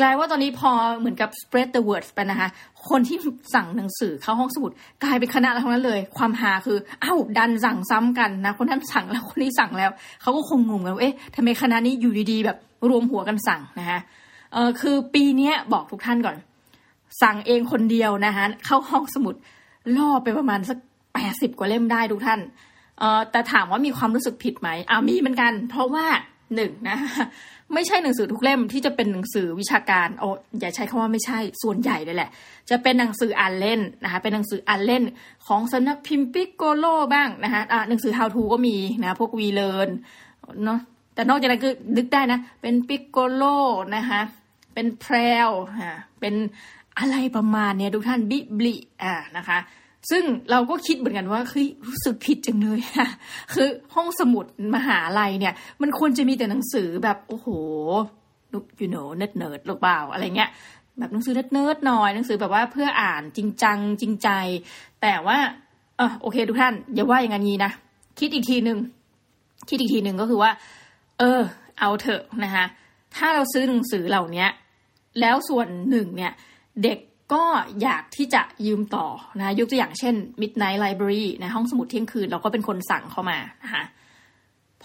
[0.02, 2.50] กลายว่าตอนนี้พอเหมือนกับ spread the word ไปนะคะ
[2.90, 3.18] คนที่
[3.56, 4.72] สั่งหนังสือเข้าห้องสมุด
[5.04, 9.92] กลายเป็นคณะแล้วทั้งนั้นเลย ความหาคืออ้าวดันสั่งซ้ำกันนะคนนั้นสั่งแล้วคนนี้สั่งแล้ว
[10.22, 12.58] เขาก็คงงงกันว่าเอ๊ะทำไมคณะนี้อยู่ดีๆ แบบ
[12.90, 14.00] รวมหัวกันสั่งนะคะ
[14.54, 16.38] เออคือปีนี้บอกทุกท่านก่อน
[17.22, 19.36] สั่งเองคนเดียวนะคะเข้าห้องสมุด
[19.98, 20.78] ล่อไปประมาณสัก
[21.14, 22.40] แปดสิบกว่าเล่มได้ทุกท่าน
[23.00, 26.06] เออแต่ถามว่ามีความรู้สึกผิดไหมอ่ามีเหมือนกัน เพราะว่า
[26.56, 26.98] หนึ่งนะ
[27.74, 30.28] ไม่ใช่หนังสือทุกเล่มที่จะเป็นหนังสือวิชาการโอ้
[30.60, 32.30] อย่าใช้คำว่าไม่ใช่ส่วนใหญ่เลยแหละ
[32.70, 35.04] จะเป็นหนังสืออ่านเล่นนะคะเป็นหนังสืออ่านเล่น
[35.48, 39.90] ของสำนักพิมพ์ปิกโกโลบ้างนะคะอ่าหนังสือ how to ก็มีนะพวกวีเลน
[40.66, 40.80] เนาะ
[41.16, 43.44] แต่นอกจากนั้นคือนึกได้นะ เป็นปิกโกโล
[43.96, 44.22] นะคะ
[44.74, 45.16] เป็นแพร
[45.48, 46.36] ว่าเป็น
[47.00, 49.58] อะไรประมาณเนี้ยทุกท่านบิบลิอ่านะคะ
[50.10, 53.08] ซึ่งเราก็คิดเหมือนกันว่าเฮ้ยรู้สึกผิดจังเลยค่ะ
[53.54, 57.48] คือห้องสมุดมหาลัยเนี่ย มันควรจะมีแต่หนังสือแบบโอ้โห
[58.82, 60.50] you know เนิร์ดเนิร์ดหรือเปล่าอะไรเงี้ย
[60.98, 64.30] แบบหนังสือเนิร์ดเนิร์ดหน่อยหนังสือแบบว่าเพื่ออ่านจริงจังจริงใจ
[65.02, 65.38] แต่ว่า
[65.98, 67.72] เออโอเคทุกท่าน อย่าว่าอย่างนี้นะ
[68.20, 68.78] คิดอีกทีหนึ่ง
[69.70, 70.52] คิดอีกทีหนึ่งก็คือว่า
[71.20, 71.42] เออ
[71.80, 72.66] เอาเถอะนะคะ
[73.16, 74.46] ถ้าเราซื้อหนังสือเหล่านี้
[75.20, 76.32] แล้วส่วนหนึ่งเนี่ย
[76.84, 76.98] เด็ก
[77.34, 77.44] ก็
[77.82, 79.08] อยากที่จะยืมต่อ
[79.40, 83.84] นะยกตัวอย่างเช่น Midnight Library นะห้องสมุดเที่ยงคืน เราก็เป็นคนสั่งเข้ามานะคะ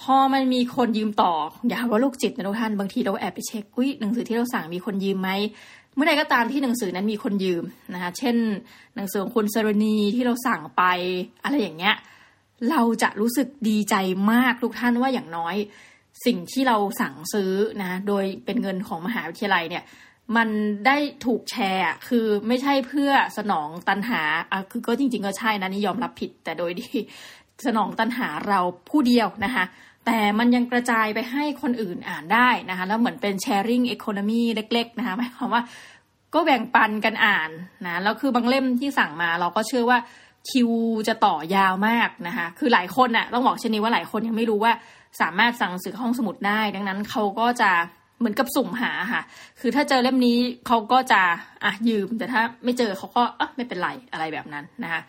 [0.01, 1.33] พอมันมีคนยืมต่อ
[1.69, 5.31] อย่าว่าโรคจิตนะทุกท่านบางทีเราแอบไปเช็คอุ้ยหนังสือที่เราสั่งมีคนยืมไหม
[5.95, 8.37] เมื่อใดก็ตามที่หนังสือนั้นมีคนยืมนะคะเช่น
[8.97, 10.83] หนังสือของคุณเซรณีที่เราสั่งไป
[11.45, 11.97] อะไรอย่างเงี้ย
[12.71, 13.95] เราจะรู้สึกดีใจ
[14.33, 15.57] มากทุกท่านว่าอย่างน้อย
[16.27, 19.85] สิ่งที่เราสั่งซื้อนะโดยเป็นเงินของมหาวิทยาลัยเนี่ย
[20.37, 20.49] มัน
[20.87, 24.21] ได้ถูกแชร์คือไม่ใช่เพื่อสนองตันหา
[24.53, 26.97] อะคือก็จริง ๆ ก็ใช่นะนี่ยอมรับผิด แต่โดยที่
[27.67, 29.65] สนองตันหาเราผู้เดียวนะคะ
[30.07, 35.63] แต่มันยังกระจายไปให้คนอื่นอ่านได้นะคะ แล้วเหมือนเป็น sharing economy เล็ก ๆ นะคะหมายความว่า
[36.35, 37.51] ก็แบ่งปันกันอ่าน
[37.87, 39.99] นะแล้วคือบางเล่มที่สั่งมาเราก็เชื่อว่า
[40.51, 40.71] คิว
[41.09, 44.73] จะต่อยาวมากนะคะ คือหลายคนน่ะต้องบอกเช่นนี้ว่าหลายคนยังไม่รู้ว่า
[45.21, 47.71] สามารถสั่งซื้อห้องสมุดได้ ดังนั้นเขาก็จะ
[48.19, 49.23] เหมือนกับสุ่มหาค่ะ
[49.61, 51.23] คือถ้าเจอเล่มนี้เขาก็จะ
[51.65, 55.01] อะยืม แต่ถ้าไม่เจอเขาก็อะไม่เป็นไรอะไรแบบนั้นนะคะ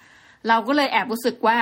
[0.48, 1.58] เราก็เลยแอบรู้สึกว่า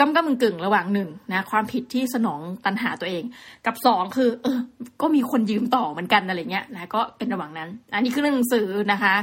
[0.00, 3.24] กำกำกึ่งระหว่างหนึ่งนะความผิดที่สนองตันหาตัวเอง
[3.66, 4.58] กับสองคือ เออ
[5.02, 9.14] ก็มีคนยืมต่อเหมือนกันอะไรเงี้ยนะก็เป็นระหว่างนั้น อันนี้คือหนังสือนะคะ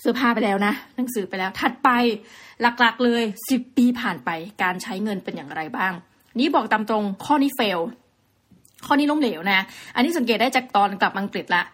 [0.00, 1.88] เสื้อผ้าไปแล้วนะ หนังสือไปแล้วถัดไป
[2.60, 4.30] หลักๆเลยสิบปีผ่านไป
[4.62, 5.92] การใช้เงินเป็นอย่างไรบ้าง
[6.38, 7.80] นี้บอกตามตรงข้อนี้เฟล
[8.86, 11.64] ข้อนี้ล้มเหลวนะ อันนี้สังเกตได้จากตอนกลับอังกฤษละ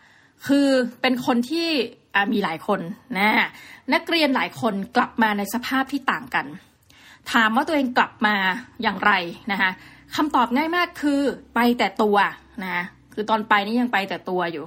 [0.46, 0.68] คือ
[1.00, 1.68] เป็นคนที่
[2.32, 2.80] มีหลายคน
[3.18, 3.30] นะ
[3.94, 6.46] นักเรียนหลายคนกลับมาในสภาพที่ต่างกัน
[7.32, 8.36] ถามว่าตัวเองกลับมา
[8.82, 9.12] อย่างไร
[9.52, 9.70] นะคะ
[10.16, 11.20] คำตอบง่ายมากคือ
[11.54, 12.16] ไปแต่ตัว
[12.64, 12.84] นะ
[13.14, 14.64] คือตอนไปนี่ยังไปแต่ตัวอยู่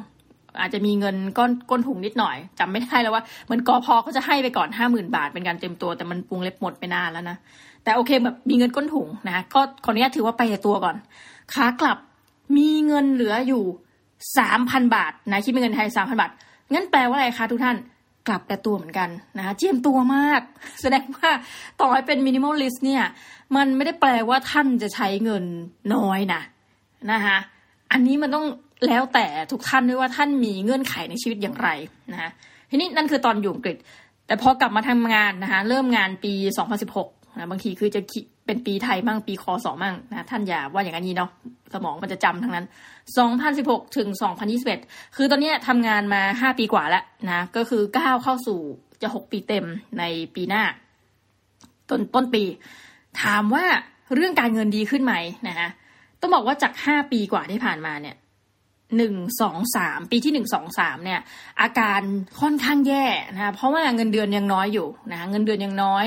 [0.60, 7.38] อาจจะมีเงินก้อนก้นถุงนิดหน่อยจำไม่ได้แล้วว่าเหมือนกอพอเขาจะให้ไปก่อนห้าหมื่นบาทเป็นการเต็มตัว แต่มันปรุงเล็บหมดไปนานแล้วนะ
[7.84, 10.96] แต่โอเคแบบมีเงินก้นถุงนะก็ขออนุญาตถือว่าไปแต่ตัวก่อน
[11.54, 11.98] ขากลับ
[12.58, 13.64] มีเงินเหลืออยู่
[14.38, 16.32] สามพันบาทนะคิดเป็นเงินไทยสามพันบาท
[16.74, 17.78] งั้นแปลว่าอะไรคะทุกท่าน
[18.28, 20.42] กลับแต่ตัวเหมือนกันนะคะเจียมตัวมาก
[20.82, 21.30] แสดงว่า
[21.80, 23.04] ต่อให้เป็น minimalist เนี่ย
[23.56, 25.44] มันไม่ได้แปลว่าท่านจะใช้เงิน
[25.94, 26.42] น้อยนะ
[27.12, 27.38] นะคะ
[27.92, 28.46] อันนี้มันต้อง
[28.88, 31.70] แล้วแต่ทุกท่านด้วยว่าท่านมีเงื่อนไขในชีวิตอย่างไร
[32.12, 32.30] นะคะ
[32.70, 33.78] ทีนี้นั่นคือตอนอยู่อังกฤษ
[34.28, 36.34] แต่พอกลับมาทำงานนะคะเริ่มงานปี
[36.86, 38.02] 2016นะบางทีคือจะ
[38.46, 41.30] เป็นปีไทยมั่งปีคอสองมั่งนะท่านอย่าว่าอย่างนี้เนาะ
[41.74, 42.66] สมองมันจะจำทั้งนั้น
[43.32, 44.08] 2016 ถึง
[44.62, 48.60] 2021 คือตอนนี้ทำงานมา 5 ปีกว่าแล้วนะก็คือก้าวเข้าสู่
[49.02, 49.66] จะ 6 ปีเต็ม
[50.00, 50.04] ใน
[50.36, 50.64] ปีหน้า
[51.90, 52.44] ต้นต้นปี
[53.22, 53.66] ถามว่า
[54.16, 55.14] เรื่องการเงินดีขึ้นไหม
[55.48, 55.70] นะฮะ
[56.22, 58.16] ต้องบอกว่าจาก 5 ปีกว่าที่ผ่านมาเนี่ย
[58.98, 61.20] หนึ่งสองสามปีที่หนึ่งสองสามเนี่ย
[61.62, 62.02] อาการ
[62.42, 66.06] ค่อนข้างแย่นะเพราะว่าเงินเดือนยังน้อยอยู่นะเงินเดือนยังน้อย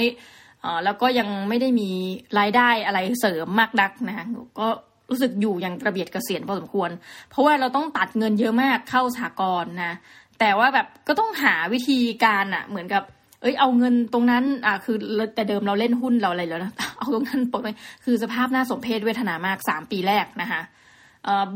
[0.85, 1.91] แล้วก็ยังไม่ได้มี
[2.39, 4.27] รายได้อะไรเสริมมากนักนะ
[4.61, 4.69] ก็
[5.11, 6.91] รู้สึกอยู่อย่างกระเบียดกระเสียนพอสมควร
[7.31, 9.93] เพราะว่าเราต้องตัดเงินเยอะมากเข้าสากลนะ
[10.41, 13.03] แต่ว่าแบบก็ต้องหาวิธีการอะเหมือนกับ
[13.43, 14.97] เอ้ยเอาเงินตรงนั้นอ่าคือ
[15.35, 17.69] แต่เดิมเราเล่นหุ้นเราอะไรแล้วนะเอาตรงนั้นปลดไป
[18.05, 20.61] คือสภาพหน่าสมเพชเวทนามากสามปีแรกนะคะ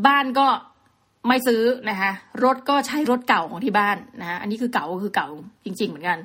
[0.07, 0.47] บ้านก็
[1.29, 2.11] ไม่ซื้อนะคะ
[2.45, 5.29] รถก็ใช้รถเก่าของที่บ้านนะอันนี้คือเก่าก็คือเก่า
[5.65, 6.19] จริง ๆ เหมือนกัน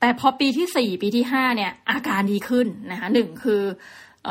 [0.00, 3.62] แต่พอปีที่สี่ปีที่ห้าเนี่ยอาการดีขึ้นนะคะหนึ่งคือ
[4.28, 4.30] อ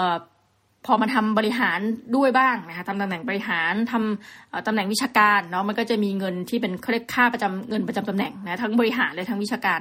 [0.86, 1.80] พอมาทำบริหาร
[2.16, 9.80] ด้วยบ้างนะคะทำตำแหน่งบริหารทำตำแหน่งวิชาการเนาะมันก็จะมีเงินที่เป็นเครดค่าประจำเงินประจำตำแหน่งนะทั้งบริหารและทั้งวิชาการ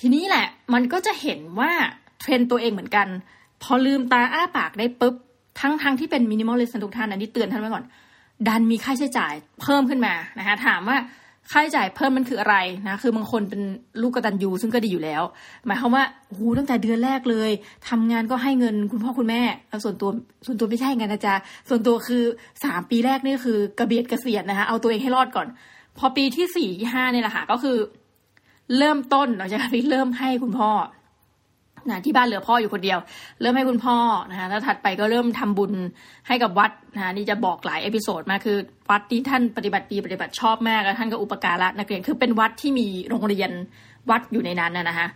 [0.00, 1.72] ทีนี้แหละมันก็จะเห็นว่า
[2.20, 3.08] เทรนตัวเองเหมือนกัน
[3.62, 5.14] พอลืมตาอ้าปากได้ปุ๊บ
[5.60, 7.84] ทั้งทั้งที่เป็นมินิมอลเลสทุกท่านอันนี้เตือนท่านไว้ก่อน
[8.48, 10.96] ดันมีค่าใช้จ่ายเพิ่มขึ้นมานะคะถามว่า
[11.50, 12.56] ค่าใช้จ่ายเพิ่มมันคืออะไร
[12.88, 13.62] นะ คือบางคนเป็น
[14.02, 15.22] ลูกกระตันยูซึ่งก็ดีอยู่แล้ว
[15.66, 16.04] หมายความว่า
[16.36, 17.50] หูตั้งแต่เดือนแรกเลย
[17.88, 20.10] ทำงานก็ให้เงินคุณพ่อคุณแม่แล้วส่วนตัว
[20.46, 21.34] ส่วนตัวไม่ใช่งานนะจ๊ะ
[21.68, 22.24] ส่วนตัวคือ
[22.64, 25.46] สามปีแรกนี่คือกระเบียดกระเสียดนะคะเอาตัวเองให้รอดก่อน
[25.98, 27.78] พอปีที่สี่ที่ห้าเนี่ยแหละค่ะก็คือ
[28.78, 29.58] เริ่มต้นเราจะ
[29.90, 30.70] เริ่มให้คุณพ่อ
[31.90, 32.98] นะที่บ้านเหลือพ่ออยู่คนเดียว
[33.40, 33.96] เริ่มให้คุณพ่อ
[34.30, 35.72] นะคะแล้วถัดไปก็เริ่มทำบุญ
[36.28, 38.56] ให้กับวัดนะนี่จะบอกหลาย episode มาคือ
[38.90, 43.50] วัดที่ท่านปฏิบัติดีปฏิบัติชอบมากแล้วท่านก็อุปการะนักเรียนคือเป็นวัดที่มีโรงเรียน
[44.10, 45.06] วัดอยู่ในนั้นนะคะ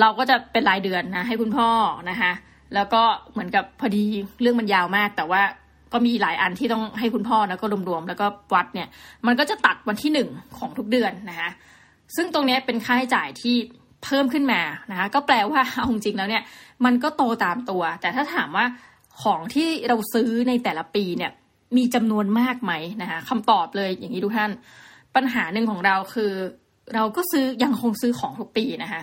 [0.00, 1.68] เราก็จะเป็นรายเดือนนะให้คุณพ่อ
[2.10, 2.32] นะคะ
[2.74, 4.04] แล้วก็เหมือนกับพอดี
[4.40, 5.42] เรื่องมันยาวมาก แต่ว่า
[5.92, 8.88] ก็มีหลายอันที่ต้องให้คุณพ่อแล้วก็รวมๆแล้วก็วัดเนี่ย
[9.26, 11.50] มันก็จะตัดวันที่หนึ่งของทุกเดือนนะคะ
[12.16, 13.56] ซึ่งตรงนี้เป็นค่าใช้จ่ายที่
[14.04, 14.60] เพิ่มขึ้นมา
[14.90, 16.42] นะคะก็แปลว่าเอาจริงแล้วเนี่ย
[16.84, 18.66] มันก็โตตามตัว แต่ถ้าถามว่า
[19.22, 21.32] ของที่เราซื้อในแต่ละปีเนี่ย
[21.76, 24.50] มีจำนวนมากไหมนะคะคำตอบเลยอย่างนี้ทุกท่าน
[25.14, 26.32] ปัญหาหนึ่งของเราคือ
[26.94, 29.02] เราก็ซื้อยังคงซื้อของทุกปีนะคะ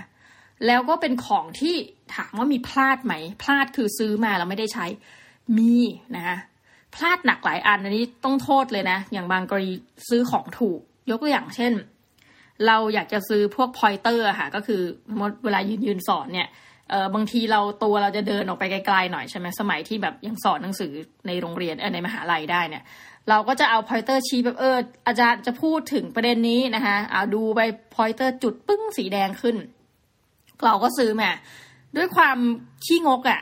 [0.65, 1.75] แล้วก็เป็นของที่
[2.15, 4.85] ถามว่ามีพลาดไหม พลาดคือซื้อมาแล้วไม่ได้ใช้
[5.57, 5.75] มี
[6.15, 6.37] นะคะ
[6.95, 9.73] พลาดหนักหลายอันอันนี้ต้องโทษเลยนะ อย่างบางกรณี
[10.09, 11.73] ซื้อของถูก ยกตัวอย่างเช่น
[12.67, 14.81] เราอยากจะซื้อพวก pointer ค่ะ ก็คือ
[15.43, 16.49] เวลายืนยืนสอนเนี่ย
[16.89, 20.91] เออบางทีเราตัวเราจะเดินออกไปไกลๆหน่อยใช่ไหมสมัยที่แบบยังสอนหนังสือ
[21.27, 22.83] ในโรงเรียนเออในมหาลัยได้เนี่ย
[23.29, 27.61] เราก็จะเอา pointer ชี้แบบเอออาจารย์จะพูดถึงประเด็นนี้นะคะเอาดูไป
[27.95, 29.55] pointer จุดปึ้งสีแดงขึ้น
[30.65, 31.31] เราก็ซื้อมา
[31.97, 32.37] ด้วยความ
[32.85, 33.41] ขี้งกอะ่ะ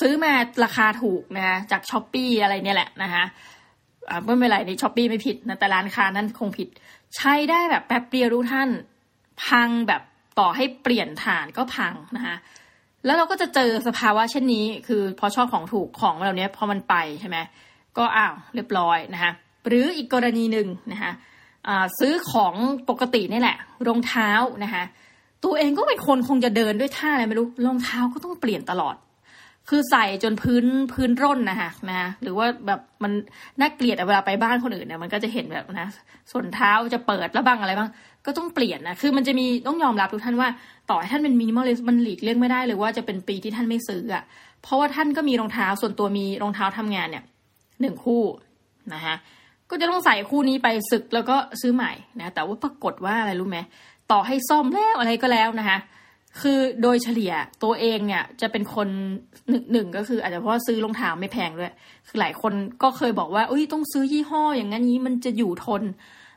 [0.00, 0.32] ซื้อมา
[0.64, 3.24] ราคาถูกนะคะจาก Shopee อะไรเนี่ยแหละนะคะ
[4.10, 6.68] อ่าไม่เป็นไรใน Shopee ไม่ผิดนะแต่ร้านค้านั้นคงผิด
[7.16, 8.68] ใช้ได้แบบแป๊บเดียวรู้ท่าน
[9.44, 10.02] พังแบบ
[10.38, 12.36] ต่อให้เปลี่ยนถ่านก็พังนะคะ
[13.04, 17.36] แล้วเราก็จะเจอสภาวะเช่นนี้ คือพอชอบของถูกของเหล่านี้พอมันไปใช่ไหม
[17.98, 19.32] ก็อ้าวเรียบร้อยนะคะ
[19.68, 21.12] หรืออีกกรณีหนึ่งนะคะ
[21.98, 22.54] ซื้อของ
[22.88, 24.30] ปกตินี่แหละ รองเท้า
[24.64, 24.84] นะคะ
[25.44, 28.96] ตัวเองก็เป็นคนคงจะเดินด้วยท่าอะไรไม่รู้รองเท้าก็ต้องเปลี่ยนตลอด
[29.68, 33.12] คือใส่จนพื้นพื้นร่นนะคะนะหรือว่าแบบมัน
[33.60, 35.88] น่าเกลียดเวลาไปบ้านคนอื่นเนี่ยมันก็จะเห็นแบบนะ
[36.32, 37.90] ส่วนเท้าจะเปิดแล้วบ้างอะไรบ้าง
[38.26, 40.48] ก็ต้องเปลี่ยนนะคือมันจะมีต้องยอมรับทุกท่านว่า
[40.90, 44.24] ต่อให้ท่านเป็นมินิมอลเลสมันหลีกเลี่ยงไม่ได้เลยว่าจะเป็นปีที่ท่านไม่ซื้ออะ
[44.62, 47.24] เพราะว่าท่านก็มีรองเท้าส่วนตัวมีรองเท้าทำงานเนี่ย
[47.80, 48.22] หนึ่งคู่
[48.94, 49.14] นะคะ
[49.70, 53.58] ก็จะต้องใส่คู่นี้ไปศึกแล้วก็ซื้อใหม่นะแต่ว่าปรากฏว่าอะไรรู้ไหม
[54.12, 55.78] ต่อให้ซ่อมแล้วอะไรก็แล้วนะคะ
[56.40, 57.32] คือโดยเฉลี่ย
[57.64, 58.88] ตัวเองเนี่ยจะเป็นคน
[59.48, 61.72] หนึ่งหนึ่งก็คืออาจจะเพราะซื้อรองเท้าไม่แพงด้วย
[62.08, 65.82] คือหลายคนก็เคยบอกว่าอุ้ยต้องซื้อยี่ห้อ อย่างนั้นนี้มันจะอยู่ทน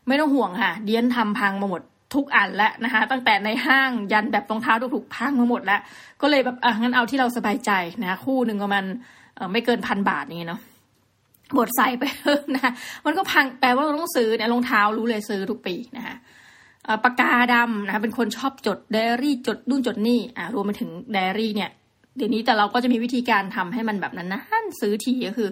[0.07, 1.81] ไม่ต้องห่วงค่ะ เดียนทำพังมาหมด
[2.15, 5.81] ทุกอันแล้วนะคะ ตั้งแต่ในห้างยันแบบรองเท้าถูกๆพังมาหมดแล้ว
[6.21, 7.71] ก็เลยแบบอะงั้นเอาที่เราสบายใจ
[8.03, 8.85] นะคู่หนึ่งก็มัน
[9.51, 10.61] ไม่เกินพันบาทนี่เนาะ
[11.57, 12.03] บดใส่ไป
[12.55, 12.71] นะ
[13.05, 16.15] มันก็พังแปลว่าเราต้องซื้อเนี่ยรองเท้ารู้เลยซื้อทุกปีนะคะ
[17.03, 21.69] ปากกาดำนะคะเป็นคนชอบจดไดอารี่จดนู่นจดนี่อ่ารวมไปถึงไดอารี่เนี่ย
[22.17, 24.41] เดี๋ยวนี้แต่เราก็จะมีวิธีการทำให้มันแบบนั้นนะ
[24.81, 25.49] ซื้อทีก็คือ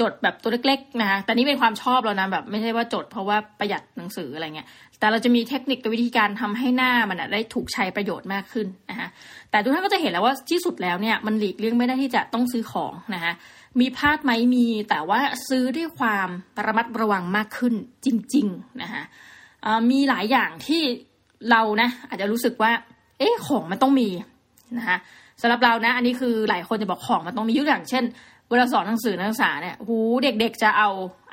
[0.00, 9.08] จดแบบตัวเล็กๆนะคะแต่นี่เป็นความชอบเรานะแบบไม่ใช่ว่าจดเพราะว่าประหยัดหนังสืออะไรเงี้ย แต่เราจะมีเทคนิคกับวิธีการทำให้หน้ามันได้ถูกใช้ประโยชน์มากขึ้นนะคะ
[9.50, 13.32] แต่ทุกท่านก็จะเห็นแล้วว่าที่สุดแล้วเนี่ยมันหลีกเลี่ยงไม่ได้ที่จะต้องซื้อของนะคะ
[13.80, 16.28] มีพลาดไหมมีแต่ว่าซื้อด้วยความ
[16.66, 19.02] ระมัดระวังมากขึ้นจริง ๆนะคะ
[19.90, 20.82] มีหลายอย่างที่
[21.50, 22.72] เรานะอาจจะรู้สึกว่า
[23.18, 24.08] เอ๊ะของมันต้องมี
[24.78, 24.98] นะคะ
[25.40, 28.04] สำหรับเรานะ อันนี้คือหลายคนจะบอกของมันต้องมียุอย่างเช่น
[28.50, 30.88] เวลาสอนหนังสือนักศึกษาเนี่ยหูเด็กๆจะเอา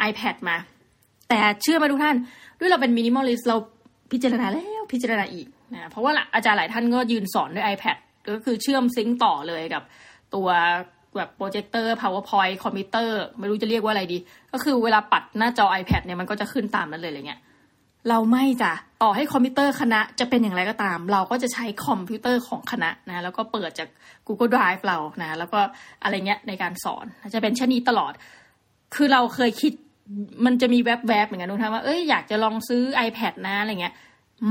[0.10, 0.58] iPad มา
[1.30, 2.16] แต่เชื่อมาทุกท่าน
[2.60, 3.58] ด้วยเราเป็นมินิมอลลิสเรา
[4.12, 9.84] พิจารณาแล้วพิจารณาอีกนะเพราะว่าอาจารย์หลายท่านก็ยืนสอนด้วย iPad ก็คือเชื่อม sync ต่อเลยกับ
[10.36, 10.48] ตัว
[11.18, 14.18] แบบโปรเจคเตอร์ PowerPoint คอมพิวเตอร์ ไม่รู้จะเรียกว่าอะไรดี
[14.54, 17.40] ก็คือเวลาปัดหน้าจอ iPad เนี่ยมันก็จะขึ้นตามนั้นเลยอะไรเงี้ย
[18.10, 23.90] เราไม่จ้ะต่อให้คอมพิวเตอร์คณะจะเป็นอย่างไรก็ตาม เราก็จะใช้คอมพิวเตอร์ของคณะนะแล้วก็เปิดจาก
[24.28, 25.60] Google Drive เรานะแล้วก็
[26.04, 28.14] อะไรเงี้ยในการสอนจะเป็นเช่นนี้ตลอด
[28.96, 29.74] คือเราเคยคิด
[30.46, 33.94] มันจะมีแวบๆเหมือนกันนุท่านว่าเอ้ยอยากจะลองซื้อ iPad นะอะไรเงี้ย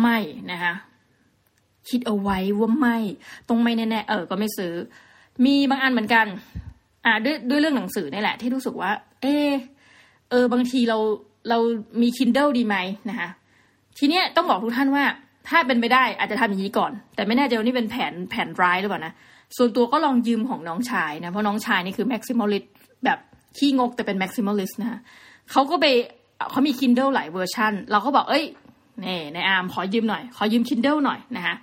[0.01, 0.19] ไม่
[0.51, 0.75] นะคะ
[1.89, 2.99] คิดเอาไว้ว่าไม่
[3.49, 4.75] ตรงไม่แน่ๆเออก็ไม่ซื้อ
[5.45, 6.27] มีบางอันเหมือนกัน
[7.05, 8.91] อ่าด้วยด้วยเรื่องหนังสือนี่แหละ ที่รู้สึกว่า
[9.23, 9.51] เออ
[10.31, 10.99] เออบางทีเรา
[11.49, 11.59] เรา
[12.03, 12.77] มี Kindle ดีไหม
[13.11, 13.29] นะคะ
[13.99, 15.05] ทีเนี้ยต้องบอกทุกท่านว่า
[15.49, 19.13] ถ้าเป็นไปได้อาจจะทำอย่างนี้ก่อน แต่ไม่แน่ใจว่านี่เป็นแผนแผนร้ายหรือเปล่านะ
[19.57, 22.67] ส่วนตัวก็ลองยืมของน้องชายนะเพราะน้องชายนี่คือ maximalist
[23.05, 23.19] แบบ
[23.59, 24.99] ขี้งกแต่เป็น maximalist นะคะ
[25.51, 25.87] เขาก็ไป
[26.51, 28.45] เขามี Kindle หลายเวอร์ชันเราก็บอกเอ้ย
[29.05, 31.55] นี่ในอาร์มขอยืมหน่อย ขอยืม Kindle หน่อยนะคะ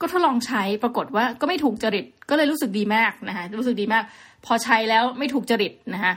[0.00, 4.04] ก็ทดลองใช้ปรากฏว่าก็ไม่ถูกจริตก็เลยรู้สึกดีมากนะคะรู้สึกดีมาก
[4.46, 6.12] พอใช้แล้วไม่ถูกจริตนะคะ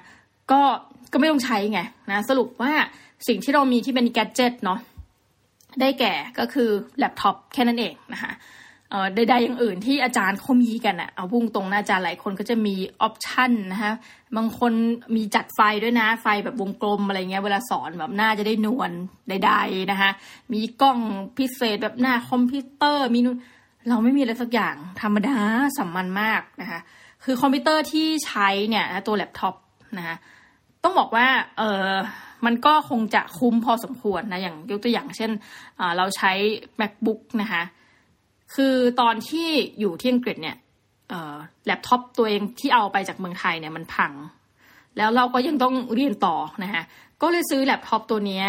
[0.51, 0.61] ก็
[1.11, 2.71] ก็ไม่ต้องใช้ไงนะสรุปว่า
[3.27, 4.79] สิ่งที่เรามีที่เป็น gadget เนาะ
[5.81, 8.33] ได้แก่ก็คือแล็ปท็อปแค่นั้นเองนะคะ
[8.91, 13.93] เออใดๆอย่างอื่นที่อาจารย์เขามีกันอะเอาพุ่งตรงนะอาจารย์หลายคนก็จะมีออปชันนะคะ
[14.37, 14.71] บางคน
[15.15, 18.91] มีจัดไฟด้วยนะ ไฟแบบวงกลมอะไรเงี้ยเวลาสอนแบบหน้าจะได้นวล
[19.29, 20.09] ใดๆนะคะ
[20.53, 20.99] มีกล้อง
[21.37, 23.37] พิเศษแบบหน้าคอมพิวเตอร์มีนู่น
[23.89, 25.37] เราไม่มีอะไรสักอย่างธรรมดา
[25.77, 26.79] สามัญมากนะคะ
[27.23, 29.55] คือคอมพิวเตอร์ที่ใช้เนี่ยตัวแล็ปท็อป
[29.97, 30.15] นะคะ
[30.83, 31.27] ต้องบอกว่า
[31.57, 31.91] เออ
[32.45, 35.31] มันก็คงจะคุ้มพอสมควรนะอย่างยกตัวอย่างเช่น
[35.97, 36.31] เราใช้
[36.79, 37.63] MacBook นะคะ
[38.55, 39.47] คือตอนที่
[39.79, 40.57] อยู่ที่อังกฤษเนี่ย
[41.65, 44.11] แล็ปท็อปตัวเองที่เอาไปจากเมืองไทยเนี่ยมันพัง
[44.97, 46.83] แล้วเราก็ยังต้องเรียนต่อนะคะ
[47.21, 48.43] ก็เลยซื้อแล็ปท็อปตัวนี้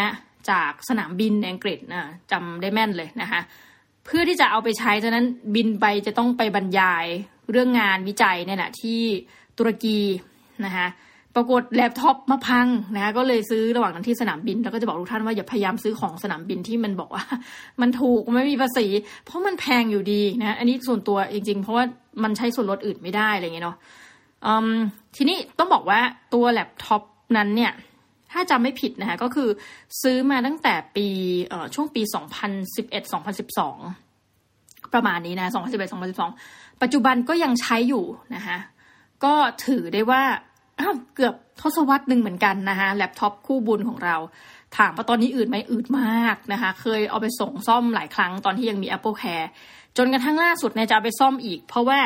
[0.49, 3.41] จากสนามบินอังกฤษนะจำได้แม่นเลยนะคะ
[4.05, 5.25] เพื่อที่จะเอาไปใช้ฉะนั้น
[5.55, 7.05] บินไปจะต้องไปบรรยาย
[7.51, 8.99] เรื่องงานวิจัยเนี่ยแหละที่
[9.57, 9.99] ตุรกี
[10.65, 10.87] นะคะ
[11.35, 17.23] ปรากฏแล็ปท็อปมาพังนะก็เลยซื้อระหว่างนั้นที่สนามบิน แล้วก็จะบอกทุกท่านว่าอย่าพยายามซื้อของสนามบินที่มันบอกว่า
[17.81, 18.85] มันถูกไม่มีภาษี
[19.25, 21.83] เพราะมันแพงอยู่ดีนะ อันนี้ส่วนตัวจริง ๆ เพราะว่า
[22.23, 23.77] มันใช้ส่วนลดอื่นไม่ได้อะไรเงี้ยเนาะ
[25.15, 25.99] ทีนี้ต้องบอกว่า
[26.33, 27.01] ตัวแล็ปท็อป
[27.37, 27.71] นั้นเนี่ย
[28.31, 29.49] ถ้าจำไม่ผิดนะคะก็คือ
[30.01, 31.07] ซื้อมาตั้งแต่ปี
[31.75, 32.01] ช่วงปี
[32.87, 35.47] 2011-2012 ประมาณนี้นะ
[36.33, 38.57] 2011-2012 ปัจจุบันก็ยังใช้อยู่นะคะ
[39.23, 39.33] ก็
[39.65, 40.23] ถือได้ว่า
[40.79, 44.15] อ้าวเกือบทศวรรษหนึ่งเหมือนกันนะคะแล็ปท็อปคู่บุญของเรา
[44.77, 49.47] ถามว่าตอนนี้อืดไหมอืดมากนะคะ เคยเอาไปส่งซ่อมหลายครั้งตอนที่ยังมี Apple Care
[49.97, 51.99] จนกระทั่งล่าสุดเนี่ยจะเอาไปซ่อมอีก เพราะว่า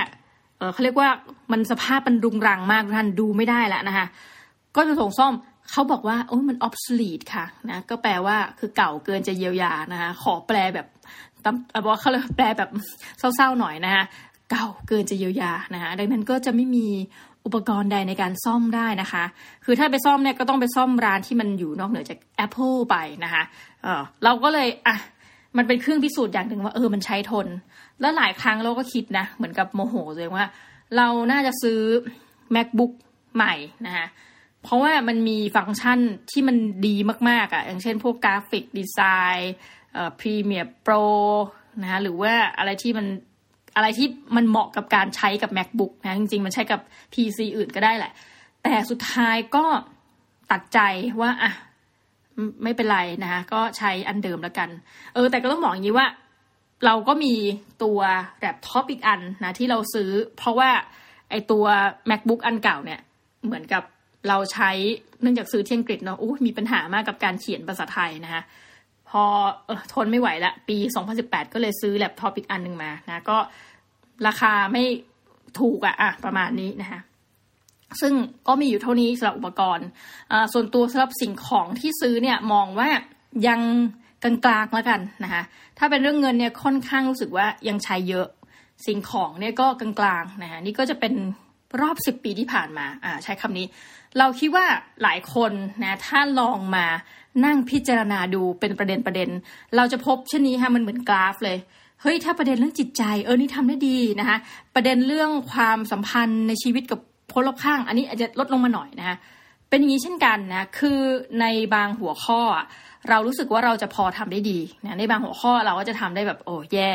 [0.74, 1.10] เขาเรียกว่า
[1.52, 4.06] มันสภาพมันรุงรังมากท่านดูไม่ได้แล้วนะคะ
[4.76, 5.34] ก็จะส่งซ่อม
[5.72, 10.88] เขาบอกว่าโอ้ยมัน obsolete ค่ะนะก็แปลว่าคือเก่าเกินจะเยียวยานะคะขอแปลแบบ
[11.84, 12.70] บอกว่าเขาเลยแปลแบบ
[13.20, 14.04] เศร้าๆหน่อยนะคะ
[14.52, 16.88] เก่าเกินจะเยียวยานะคะดังนั้นก็จะไม่มี
[17.46, 19.24] อุปกรณ์ใดในการซ่อมได้นะคะ
[19.66, 23.44] คือถ้าไปซ่อมเนี่ยก็ต้องไปซ่อมร้านที่มันอยู่นอกเหนือจาก Apple ไปนะคะ
[23.84, 24.98] เออเราก็เลยอะ
[25.58, 27.48] มันเป็นเครื่องพิสูจน์อย่างหนึ่งว่าเออมันใช้ทน
[28.02, 30.46] แล้วหลายครั้งเราก็คิดนะเหมือนกับโมโหเลยว่า
[30.98, 31.80] เราน่าจะซื้อ
[32.56, 32.92] macbook
[33.36, 33.54] ใหม่
[33.86, 34.08] นะคะ
[34.64, 36.00] เพราะว่ามันมีฟังก์ชัน
[36.32, 36.96] ที่มันดี
[37.30, 39.54] มากๆอะ่ะอย่างเช่นพวก graphic design
[39.94, 40.94] เอ่อ Premiere Pro
[41.82, 43.08] นะคะหรือว่าอะไรที่มัน
[43.76, 46.80] อะไรที่มันเหมาะกับการใช้กับ macbook นะจริง ๆ มันใช้กับ
[47.14, 48.12] PC อื่นก็ได้แหละ
[48.64, 49.66] แต่สุดท้ายก็
[50.52, 50.80] ตัดใจ
[51.22, 51.52] ว่าอะ
[52.64, 54.70] ไม่เป็นไรนะคะก็ใช้อันเดิมแล้วกัน
[55.14, 56.08] เออ แต่ก็ต้องบอกอย่างนี้ว่า
[56.86, 57.34] เราก็มี
[57.84, 58.00] ตัว
[58.40, 60.70] แล็ปท็อปอีกอันนะที่เราซื้อ เพราะว่า
[61.30, 61.66] ไอตัว
[62.10, 63.00] macbook อันเก่าเนี่ย
[63.46, 63.84] เหมือนกับ
[64.28, 64.72] เราใช้
[65.22, 68.44] เนื่องจากซื้อที่อังกฤษเนาะอู้มีปัญหามากกับการเขียนภาษาไทยนะคะ
[69.14, 69.26] พอ
[69.70, 70.78] ออทนไม่ไหวละ ปี
[71.16, 73.38] 2018 ก็เลยซื้อแล็ปท็อปอีกอันหนึ่งมานะ ก็
[74.28, 74.84] ราคาไม่
[75.60, 77.00] ถูกอะอะประมาณนี้นะคะ
[78.02, 78.14] ซึ่ง
[78.48, 79.88] ก็มีอยู่เท่านี้สำหรับอุปกรณ์
[80.54, 82.90] ส่วนตัวสำหรับสิ่งของที่ซื้อเนี่ยมองว่า
[83.48, 83.62] ยัง
[84.24, 85.44] กลางๆแล้วกันนะคะ
[85.78, 88.28] ถ้าเป็นเรื่องเงินเนี่ยค่อนข้างรู้สึกว่ายังใช้เยอะ
[88.88, 91.14] สิ่งของเนี่ยก็กลางๆนะคะนี่ก็จะเป็น
[91.82, 93.68] รอบสิบปีที่ผ่านมาอ่าใช้คำนี้
[94.18, 94.66] เราคิดว่า
[95.04, 95.52] หลายคน
[95.84, 96.88] นะถ้าลองมา
[97.46, 99.30] นั่งพิจารณาดูเป็นประเด็นประเด็น
[99.76, 101.58] เราจะพบเช่นนี้ค่ะมันเหมือนกราฟเลย
[102.02, 104.38] เฮ้ยถ้าประเด็นเรื่องจิตใจเออนี่ทำได้ดีนะคะ
[104.76, 107.00] ประเด็นเรื่องความสัมพันธ์ในชีวิตกับ
[107.34, 109.16] คนรอบข้าง อันนี้อาจจะลดลงมาหน่อยนะคะ
[109.70, 111.00] เป็นอย่างนี้เช่นกันนะคือ
[111.42, 112.42] ในบางหัวข้อ
[113.10, 116.92] เรารู้สึกว่าเราจะพอทำได้ดีนะในบางหัวข้อเราก็จะทำได้แบบโอ้แย่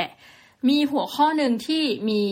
[0.69, 2.23] มีหัวข้อหนึ่งที่มี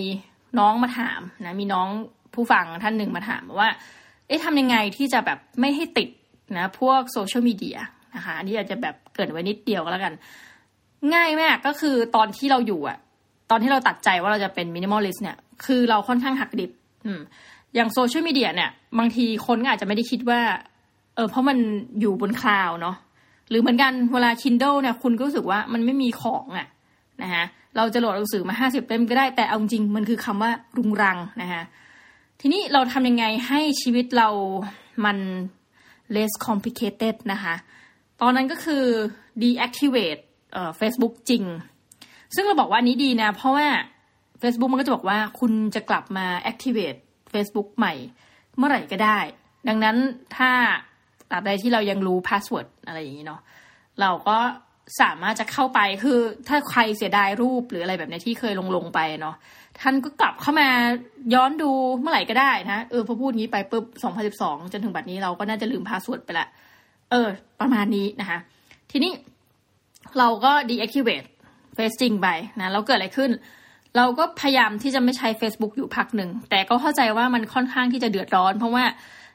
[0.59, 1.89] น้องมาถามนะมีน้อง
[2.35, 3.69] ผู้ฟังท่านหนึ่งมาถามว่า
[4.27, 6.09] เอ๊ะทำยังไงที่จะแบบไม่ให้ติด
[6.57, 7.79] นะพวกโซเชียลมีเดีย
[8.17, 10.15] นะคะอันนี้อาจจะแบบเกริ่นไว้นิดเดียวก็แล้วกัน
[11.15, 12.99] ง่ายมากก็คือตอนที่เราอยู่อะ
[13.51, 16.71] ตอนที่เราตัดใจว่าเราจะเป็น minimalist เนี่ยคือเราค่อนข้างหักดิบ
[17.07, 17.21] อืม
[17.75, 20.41] อย่างโซเชียลมีเดียเนี่ย บางทีคนก็อาจจะไม่ได้คิดว่า
[21.15, 21.59] เออเพราะมัน
[22.01, 22.97] อยู่บน cloud เนาะ
[23.51, 26.67] หรือเหมือนกันเวลา Kindle เนี่ยคุณก็รู้สึกว่ามันไม่มีของอะ
[27.23, 27.45] นะคะ
[27.77, 31.63] เราจะโหลดหนังสือมาห้าสิบเล่มก็ได้แต่เอาจริงมันคือคำว่ารุงรังนะคะ
[32.41, 34.29] ทีนี้เราทำยังไงให้ชีวิตเรา
[35.05, 35.19] มัน
[36.15, 37.55] less complicated นะคะ
[38.23, 38.85] ตอนนั้นก็คือ
[39.43, 41.45] deactivate เอ่อ Facebook จริง
[42.35, 43.69] ซึ่งเราบอกว่านี้ดีนะ เพราะว่า
[44.43, 46.99] Facebook มันก็จะบอกว่าคุณจะกลับมา activate
[47.33, 47.95] Facebook ใหม่
[48.57, 49.19] เมื่อไหร่ก็ได้
[49.69, 49.97] ดังนั้น
[50.37, 50.51] ถ้า
[51.31, 53.41] ตราบใดที่เรายังรู้ password อะไรอย่างนี้เนาะ
[54.01, 54.39] เราก็
[55.01, 59.37] สามารถจะเข้าไปคือถ้าใครเสียดายรูปหรืออะไรแบบนี้ที่เคยลงลงไปเนาะ
[59.81, 60.69] ท่านก็กลับเข้ามา
[61.35, 63.85] ย้อนดูเมื่อไหร่ก็ได้นะเออพอพูดงี้ไปปุ๊บ
[64.29, 66.49] 2012 จนถึงบัดนี้เราก็น่าจะลืม password ไปละ
[67.11, 67.29] เออ
[67.61, 68.39] ประมาณนี้นะคะ
[68.91, 69.13] ทีนี้
[70.19, 71.29] เราก็ deactivate
[71.75, 72.29] เฟซจริงไป
[72.61, 73.31] นะแล้วเกิดอะไรขึ้น
[73.97, 78.85] เราก็พยายามที่จะไม่ใช้ Facebook อยู่พักหนึ่ง แต่ก็เข้าใจว่ามันค่อนข้างที่จะเดือดร้อน เพราะว่า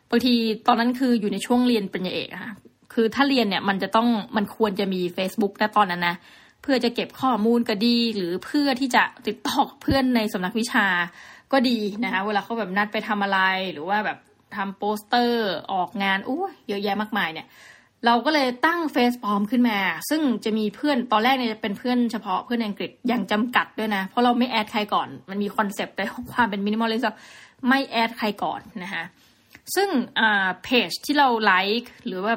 [0.09, 0.33] บางที
[0.67, 2.53] ตอนนั้นคืออยู่ในช่วงเรียนปริญญาเอกค่ะ
[2.93, 6.15] คือถ้าเรียนเนี่ยมันจะต้องมันควรจะมี Facebook แต่ตอนนั้นนะ
[6.61, 10.85] เพื่อจะเก็บข้อมูลก็ดี หรือเพื่อที่จะติดต่อเพื่อนในสำนักวิชา
[11.51, 13.39] ก็ดีนะคะเวลาเขาแบบนัดไปทำอะไร
[13.73, 14.17] หรือว่าแบบ
[14.55, 17.47] ทำโปสเตอร์ออกงานอู้เยอะแยะมากมายเนี่ย
[18.05, 27.19] เราก็เลยตั้งเฟซปลอมขึ้นมา ซึ่งจะมีเพื่อนตอนแรกเนี่ยเป็นเพื่อนเฉพาะเพื่อนอังกฤษอย่างจำกัดด้วยนะ เพราะเราไม่ add ใครก่อน มันมีคอนเซปต์ในความเป็น minimalist
[27.67, 29.03] ไม่ add ใครก่อนนะคะ
[29.75, 29.89] ซึ่ง
[30.63, 32.33] เพจที่เราไลค์หรือว่า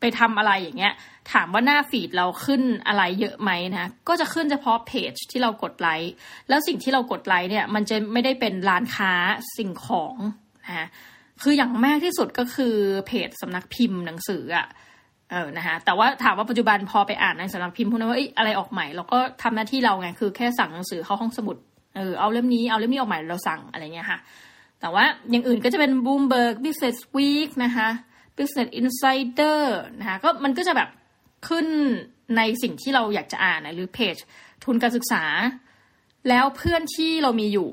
[0.00, 0.94] ไปทำอะไรอย่างเงี้ย
[1.32, 6.12] ถามว่าหน้าฟีดเราขึ้นอะไรเยอะไหมนะก็จะขึ้นเฉพาะเพจที่เรากดไลค์
[6.48, 9.12] แล้วสิ่งที่เรากดไลค์เนี่ย มันจะไม่ได้เป็นร้านค้า
[9.56, 10.16] สิ่งของ
[10.66, 10.88] นะ
[11.42, 12.74] คืออย่างมากที่สุดก็คือ
[13.06, 14.66] เพจสำนักพิมพ์หนังสืออะ
[15.30, 21.56] เออนะคะแต่ว่าถามว่าปัจจุบันพอไปอ่านในสำนักพิมพ์พวกนั้นว่าอะไรออกใหม่เราก็ทำหน้าที่เราไงคือแค่สั่งหนังสือเข้าห้องสมุด
[21.96, 24.18] เออเอาเล่มนี้เอาเล่มนี้ออกใหม่เราสั่งอะไรเงี้ยค่ะ
[24.80, 27.88] แต่ว่าอย่างอื่นก็จะเป็น Bloomberg Business Week นะคะ
[28.38, 29.60] Business Insider
[29.98, 30.88] นะคะก็มันก็จะแบบ
[31.48, 31.66] ขึ้น
[32.36, 34.16] ในสิ่งที่เราอยากจะอ่านนะหรือเพจ
[34.64, 35.24] ทุนการศึกษา
[36.28, 37.68] แล้วเพื่อนที่เรามีอยู่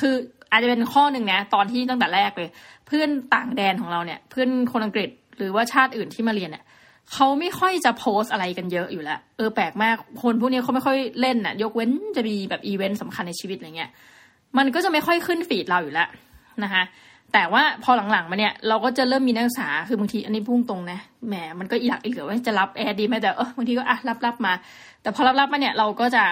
[0.00, 0.14] คือ
[0.50, 2.50] อาจจะเป็นข้อหนึ่งนะตอนที่ตั้งแต่แรกเลย
[2.92, 6.64] พื่อนต่างแดนของเราเนี่ย เพื่อนคนอังกฤษหรือว่าชาติอื่นที่มาเรียนเนี่ย
[7.12, 13.90] เขาไม่ค่อยจะโพสอะไรกันเยอะอยู่แล้ว เออแปลกมากคนพวกนี้เขาไม่ค่อยเล่นน่ะ ยกเว้นจะมีแบบอีเวนต์สำคัญในชีวิตอะไรเงี้ย
[14.58, 16.08] มันก็จะไม่ค่อยขึ้น feed เราอยู่แล้ว
[16.64, 16.82] นะคะ
[17.32, 24.52] แต่ว่าพอหลังๆมาเนี่ยเราก็จะเริ่มมีนักศึกษาคือบางทีอันนี้พูดตรงนะแหมมันก็อีหลักอีเหลื่อว่าจะรับแอร์ดีไหมแต่เออบางทีก็อะรับรับมา
[25.02, 26.24] แต่พอรับรับมาเนี่ยเราก็จะ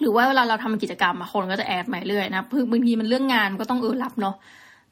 [0.00, 4.34] หรือว่าเวลาเราทำกิจกรรมมาคนก็จะ add มาเรื่อยนะบางทีมันเรื่องงานก็ต้องเออรับเนาะ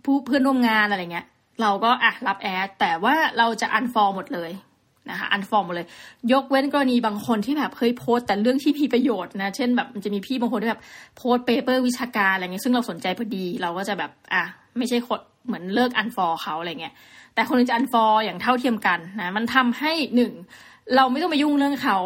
[0.04, 1.26] ผู้เพื่อนร่วมงานอะไรเงี้ย
[1.60, 4.50] เราก็อะรับ add แต่ว่าเราจะ unfollow หมดเลย
[5.10, 5.88] นะคะ unfollow หมดเลย
[6.32, 10.82] ยกเว้นกรณีบางคนที่แบบเคยโพสต์แต่เรื่องที่มีประโยชน์นะ เช่นแบบมันจะมีพี่บางคนที่แบบ
[11.16, 14.42] โพสต์ paper วิชาการอะไรเงี้ยซึ่งเราสนใจพอดีเราก็จะแบบอะ
[14.78, 16.94] ไม่ใช่คนเหมือนเลิก unfollow เขาอะไรเงี้ย
[17.34, 20.32] แต่คนนึงจะ unfollow อย่างเท่าเทียมกันนะมันทำให้หนึ่ง
[20.96, 21.98] เราไม่ต้องไปยุ่งเรื่องเขา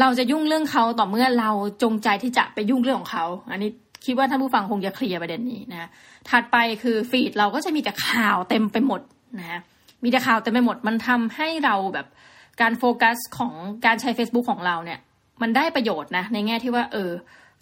[0.00, 1.50] เราจะยุ่งเรื่องเขาต่อเมื่อเรา
[1.82, 3.70] จงใจที่จะไปยุ่งเรื่องของเขา อันนี้
[4.04, 5.88] คิดว่าท่านผู้ฟังคงจะเคลียร์ประเด็นนี้นะ
[6.30, 9.00] ถัดไปคือ feed เราก็จะมีแต่ข่าวเต็มไปหมด
[9.40, 9.60] นะ
[10.04, 12.06] มีแต่ข่าวเต็มไปหมด มันทำให้เราแบบ
[12.60, 13.52] การโฟกัสของ
[13.86, 14.98] การใช้ Facebook ของเราเนี่ย
[15.42, 17.10] มันได้ประโยชน์นะ ในแง่ที่ว่า เออ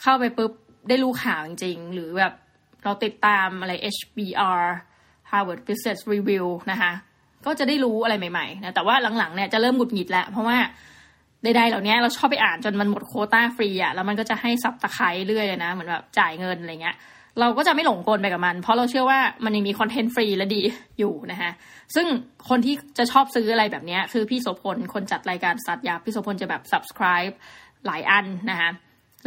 [0.03, 0.53] เข้าไปปุ๊บ
[0.89, 2.33] ได้รู้ข่าวจริง ๆ หรือแบบ
[2.85, 4.63] เราติดตามอะไร HBR
[5.31, 6.93] Harvard Business Review นะคะ
[7.47, 10.59] ก็จะได้รู้อะไรใหม่ๆนะแต่ว่าหลังๆเนี่ยจะเริ่มหงุดหงิดแล้วเพราะว่า
[11.45, 16.97] ใดๆเหล่านี้เราชอบไปอ่านจนมันหมดโคต้าฟรีอะแล้วมันก็จะให้ซับตะไคร้เรื่อยเลยนะเหมือนแบบจ่ายเงินอะไรเงี้ย
[17.41, 20.63] เราก็จะไม่หลงกลไปกับมัน เพราะเราเชื่อว่ามันยังมีคอนเทนต์ฟรีและดี
[20.99, 21.51] อยู่นะคะ
[21.95, 22.07] ซึ่ง
[22.49, 27.35] คนที่จะชอบซื้ออะไรแบบนี้คือพี่โสพลคนจัดรายการสัตยาพี่โสพลจะแบบ subscribe
[27.87, 28.71] หลายอันนะคะ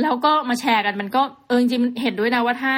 [0.02, 2.74] แล้วก็มาแชร์กันมันก็เออจริงๆเห็นด้วยนะว่าถ้า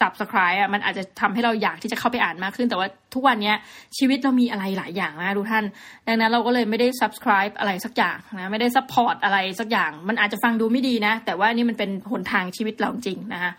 [0.00, 3.56] subscribe อะมันอาจจะทำให้เราอยากที่จะเข้าไปอ่านมากขึ้น แต่ว่าทุกวันเนี้ย
[3.98, 5.64] ชีวิตเรามีอะไรหลายอย่างนะทุกท่าน
[6.06, 13.52] ดังนั้นเราก็เลยไม่ได้ subscribe อะไรสักอย่างนะไม่ได้ support อะไรสักอย่าง มันอาจจะฟังดูไม่ดีนะ แต่ว่านี่มันเป็นหนทางชีวิตเราจริงนะคะ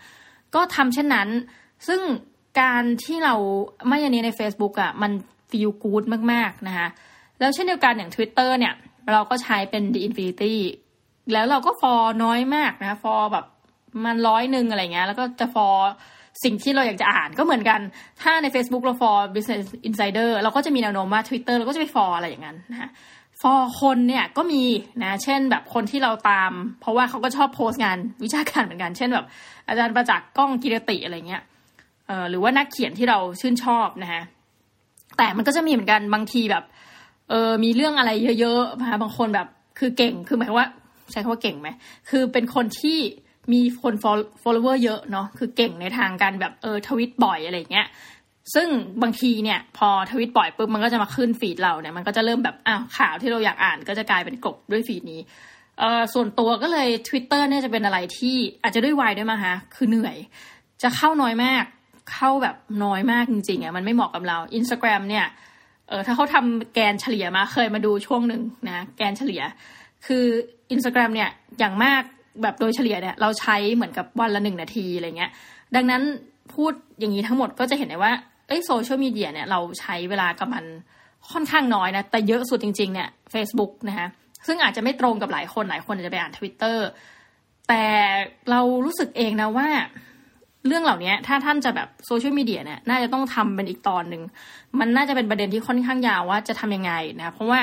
[0.54, 1.28] ก็ทำเช่นนั้น
[1.88, 2.00] ซึ่ง
[2.60, 3.34] การที่เรา
[3.88, 5.12] ไม่ยันนี้ใน Facebook อะมัน
[5.50, 6.88] ฟีลกู๊ดมากๆนะคะ
[7.40, 8.74] แล้วเช่นเดียวกันอย่าง Twitter เนี่ย
[9.12, 10.54] เราก็ใช้เป็น The Infinity
[11.32, 13.46] แล้วเราก็ฟอน้อยมากนะฟอแบบ
[14.04, 15.68] มันร้อยหนึ่งอะไรเงี้ยแล้วก็จะฟอ
[16.44, 17.80] สิ่งที่เราอยากจะอ่านก็เหมือนกัน
[18.22, 22.90] ถ้าใน Facebook เราฟอร์ Business Insider เราก็จะมีแนวโน้มว่า Twitter เราก็จะไปฟอร์อะไรอย่างนั้นนะ
[23.42, 24.62] ฟอร์คนเนี่ยก็มี
[25.02, 29.26] นะเช่นแบบคนที่เราตาม เพราะว่าเขาก็ชอบโพสต์งานวิชาการเหมือนกัน เช่นแบบ
[29.68, 31.42] อาจารย์ประจักษ์ก้องกิรติอะไรเงี้ย
[32.06, 34.22] เออหรือว่านักเขียนที่เราชื่นชอบนะฮะ
[35.18, 36.64] แต่มันก็จะมีเหมือนกันบางทีแบบ
[37.30, 38.10] เออมีเรื่องอะไร
[38.40, 40.68] เยอะๆนะบางคนแบบคือเก่งคือหมายว่า
[41.12, 41.68] ใช้คำว่าเก่งไหม
[42.10, 42.98] คือเป็นคนที่
[43.52, 43.94] มีคน
[44.42, 47.86] follower เยอะเนาะคือเก่งในทางการแบบเออทวิตบ่อยอะไรเงี้ย
[48.54, 48.68] ซึ่ง
[49.02, 55.20] บางทีเนี่ย พอทวิตบ่อยปุ๊บมันก็จะมาขึ้นฟีดเราเนี่ยมันก็จะเริ่มแบบอ้าวข่าวที่เราอยากอ่านก็จะกลายเป็นกบด้วยฟีดนี้
[55.78, 60.16] เออส่วนตัวก็เลย Twitter เนี่ยจะเป็นอะไรที่อาจจะด้วยวัยด้วยมั้งคะคือเหนื่อย
[60.82, 61.64] จะเข้าน้อยมาก
[62.12, 65.26] เข้าแบบน้อยมากจริงๆอะมันไม่เหมาะกับเรา Instagram เนี่ย
[65.88, 69.42] เออถ้าเขาทำแกนเฉลี่ยมาเคยมาดูช่วงหนึ่งนะแกนเฉลี่ย
[70.06, 70.24] คือ
[70.74, 72.02] Instagram เนี่ยอย่างมาก
[72.42, 75.30] แบบโดยเฉลี่ยเนี่ยเราใช้เหมือนกับวันละหนึ่งนาทีอะไรเงี้ย
[75.74, 76.02] ดังนั้น
[76.54, 78.12] พูดอย่างนี้ทั้งหมดก็จะเห็นได้ว่า
[78.48, 80.64] เอ้โซเชียลมีเดียเนี่ยเราใช้เวลากับมัน
[81.32, 84.08] ค่อนข้างน้อยนะ แต่เยอะสุดจริง ๆ เนี่ย Facebook นะคะ
[84.46, 86.86] ซึ่งอาจจะไม่ตรงกับหลายคนหลายคนอาจจะไปอ่านทวิตเตอร์
[87.68, 87.84] แต่
[88.50, 89.68] เรารู้สึกเองนะว่า
[90.66, 94.22] เรื่องเหล่านี้ถ้าท่านจะแบบโซเชียลมีเดียเนี่ยน่าจะต้องทำเป็นอีกตอนหนึ่ง
[94.78, 97.60] มันน่าจะเป็นประเด็นที่ค่อนข้างยาวว่าจะทำยังไงนะ เพราะว่า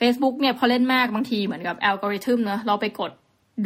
[0.00, 3.10] Facebook เนี่ยพอเล่นมากบางทีเหมือนกับอัลกอริทึมเนอะเราไปกด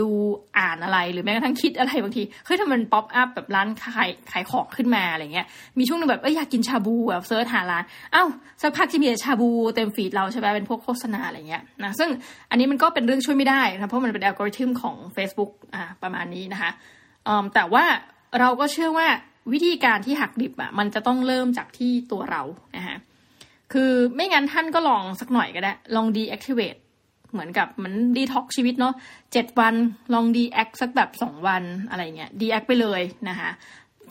[0.00, 0.10] ดู
[0.58, 5.46] อ่านอะไรหรือแม้กระทั่งคิดอะไรบางทีเฮ้ยถ้ามัน pop up แบบร้านขายขายของขึ้นมาอะไรเงี้ย
[5.78, 8.24] มีช่วงนึงแบบเอ้ยอยากกินชาบูแบบ search หาร้านเอ้า
[8.62, 12.10] สักพักจะมีชาบูเต็ม feed เราใช่ไหมเป็นพวกโฆษณาอะไรเงี้ยนะซึ่ง
[12.50, 16.70] อันนี้มันก็เป็นเรื่องช่วยไม่ได้นะเพราะมันเป็นอัลกอริทึมของ Facebook อ่าประมาณนี้นะคะ
[17.54, 17.84] แต่ว่า
[18.38, 19.08] เราก็เชื่อว่า
[19.52, 22.42] วิธีการที่หักดิบอะมันจะต้องเริ่มจากที่ตัวเรา
[22.76, 22.96] นะคะ
[23.72, 26.78] คือไม่งั้นท่านก็ลองสักหน่อยก็ได้ลอง deactivate
[27.32, 28.94] เหมือนกับมันดีท็อกชีวิตเนาะ
[29.32, 29.74] เจ็ดวัน
[30.14, 33.50] ลอง deact สักแบบสองวันอะไรเงี้ย deact ไปเลยนะคะ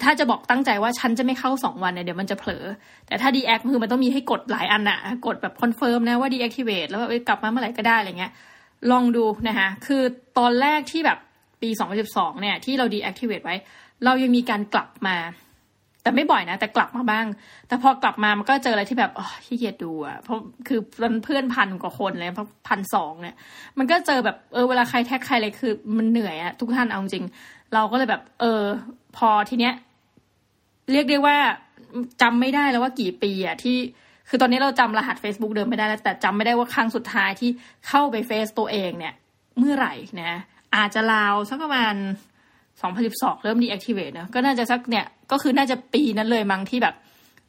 [0.04, 2.66] ถ้าจะบอกตั้งใจว่าฉันจะไม่เข้าสองวันเนี่ยเดี๋ยวมันจะเผลอ
[3.08, 8.32] แต่ถ้า deact คือมันต้องมีให้กดหลายอันอะกดแบบ confirm นะว่า deactivate แล้วแบบกลับมาเมื่อไหร่ก็ได้อะไรเงี้ย
[8.92, 10.02] ลองดูนะคะคือ
[10.38, 11.18] ตอนแรกที่แบบ
[11.62, 11.70] ปี
[12.06, 13.56] 2012 เนี่ยที่เรา deactivate ไว้
[14.06, 15.16] เรายังมีการกลับมา
[16.08, 17.26] แต่ไม่บ่อยนะ แต่กลับมาบ้าง
[17.68, 20.38] แต่พอกลับมามันก็เจออะไรที่แบบอ๋อขี้เกียจดูอะเพราะ
[20.68, 20.80] คือ
[21.24, 23.36] เพื่อนพันกว่าคนเลยเพราะพันสองเนี่ย
[23.78, 27.26] มันก็เจอแบบเออเวลาใครแท็กใครเลยคือ มันเหนื่อยอะทุกท่านเอาจริง
[27.74, 28.64] เราก็เลยแบบ เออ
[29.18, 29.74] พอทีเนี้ย
[30.92, 31.38] เรียกได้ว่า
[32.22, 33.78] จำไม่ได้แล้วว่ากี่ปีอะที่
[34.30, 37.50] คือตอนนี้เราจำรหัส Facebook เดิมไม่ได้แล้วแต่จำไม่ได้ว่าครั้งสุดท้ายที่
[37.88, 39.14] เข้าไปเฟซตัวเองเนี่ย
[39.58, 40.34] เมื่อไหร่นะ
[40.76, 41.96] อาจจะราวสักประมาณ
[42.86, 46.96] 2012 เริ่ม deactivate นะก็น่าจะสักเนี่ย ก็คือน่าจะปีนั้นเลยมั้งที่แบบ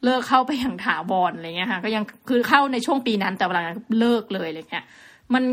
[0.03, 3.63] เลิกเข้าไปอย่างถาวรอะไรเงี้ยค่ะก็ยังคือเข้าในช่วงปีนั้นแต่เวลา
[3.99, 4.85] เลิกเลยอะไรเงี้ย
[5.33, 5.43] มัน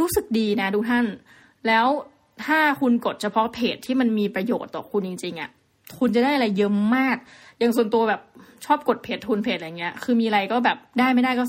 [0.00, 1.06] รู้สึกดีนะทุกท่าน
[1.66, 1.86] แล้ว
[2.44, 5.50] ถ้าคุณกดเฉพาะเพจที่มันมีประโยชน์ต่อคุณจริงๆอะ่ะ
[5.98, 7.16] คุณจะได้อะไรเยอะมาก
[7.58, 8.20] อย่างส่วนตัวแบบ
[8.64, 11.44] ชอบกดเพจทุนเพจอะไรเงี้ย คือมีอะไรก็แบบได้ไม่ได้ก็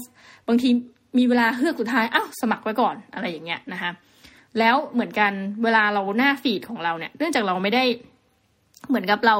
[0.47, 0.69] บางที
[1.17, 3.91] มีเวลาเฮือกสุดท้ายอ้าวสมัครไว้ก่อนอะไรอย่างเงี้ยนะคะ
[4.60, 5.32] แล้วเหมือนกัน
[5.64, 7.84] เวลาเราหน้าฟีดของเราเนี่ย เนื่องจากเราไม่ได้
[8.89, 9.38] เหมือนกับเรา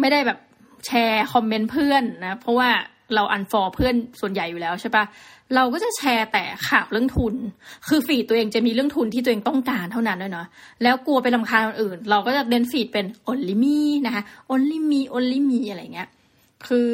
[0.00, 0.38] ไม่ได้แบบ
[0.86, 2.68] แชร์คอมเมนต์เพื่อนนะ เพราะว่า
[3.14, 5.04] เราอันฟอร์เพื่อนส่วนใหญ่อยู่แล้วใช่ปะ
[5.54, 7.34] เราก็จะแชร์แต่ข่าวเรื่องทุน
[7.88, 10.46] คือฟีดตัวเองจะมีเรื่องทุนที่ตัวเองต้องการเท่านั้นด้วยเนาะ
[10.82, 14.22] แล้วกลัวไปลำคาญคนอื่น เราก็จะเน้นฟีดเป็น only me นะคะ
[14.52, 16.08] only me only me อะไรเงี้ย
[16.68, 16.90] คือ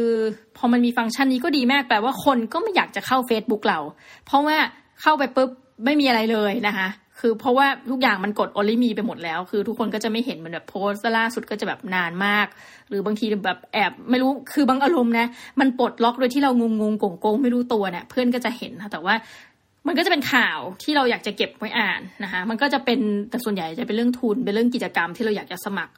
[0.57, 3.79] พอมันมีฟังก์ชันนี้ก็ดีมากแปลว่าคนก็ไม่อยากจะเข้า Facebook เรา
[4.27, 4.57] เพราะว่า
[5.03, 5.51] เข้าไปปุ๊บ
[5.85, 6.89] ไม่มีอะไรเลยนะคะ
[7.21, 12.47] คือเพราะว่าทุกอย่างมันกด only มีไปหมดแล้ว คือทุกคนก็จะไม่เห็นมันแบบโพสต์ล่าสุดก็จะแบบนานมาก
[12.89, 15.27] หรือบางทีแบบแอบไม่รู้คือบางอารมณ์นะ
[15.61, 19.15] มันปลดล็อกโดยที่เรางงงงโกงไม่รู้ตัวเนี่ยเพื่อนก็จะเห็นนะแต่ว่า
[19.87, 23.01] มันก็จะเป็นข่าวที่เราอยากจะเก็บไว้อ่านนะคะมันก็จะเป็น
[23.31, 25.93] แต่ส่วนใหญ่จะเป็นเรื่องทุนเป็นเรื่องกิจกรรมที่เราอยากจะสมัคร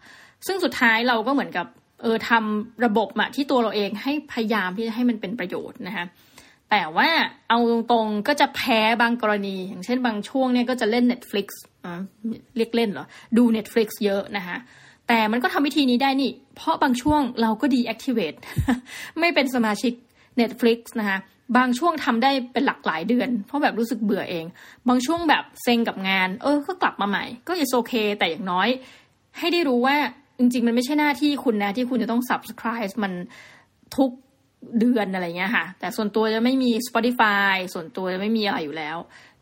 [0.47, 1.66] ซึ่งสุดท้ายเราก็เหมือนกับ
[2.03, 6.05] เออทำระบบอะที่ตัวเราเองให้พยายามที่จะให้มันเป็นประโยชน์นะคะ
[6.71, 7.09] แต่ว่า
[7.49, 11.47] เอาตรงๆก็จะแพ้บางกรณี อย่างเช่นบางช่วงเนี่ยก็จะเล่น Netflix
[11.85, 12.01] อ่า
[12.57, 13.07] เรียกเล่นเหรอ
[13.37, 14.57] ดู Netflix เยอะนะคะ
[15.09, 18.39] แต่มันก็ทำวิธีนี้ได้นี่ เพราะบางช่วงเราก็ deactivate
[19.19, 19.93] ไม่เป็นสมาชิก
[20.41, 21.19] Netflix นะคะ
[21.57, 24.47] บางช่วงทำได้เป็นหลักหลายเดือน เพราะแบบรู้สึกเบื่อเอง
[24.89, 28.69] บางช่วงแบบเซ็งกับงาน เออ ก็กลับมาใหม่ ก็ is okay แต่อย่างน้อย
[29.39, 29.97] ให้ได้รู้ว่า
[30.39, 33.12] จริง ๆ มันไม่ใช่หน้าที่คุณนะ ที่คุณจะต้อง subscribe มัน
[33.97, 34.11] ทุก
[34.79, 38.97] เดือนอะไรเงี้ยค่ะ แต่ส่วนตัวจะไม่มี Spotify ส่วนตัวจะไม่มีอะไรอยู่แล้ว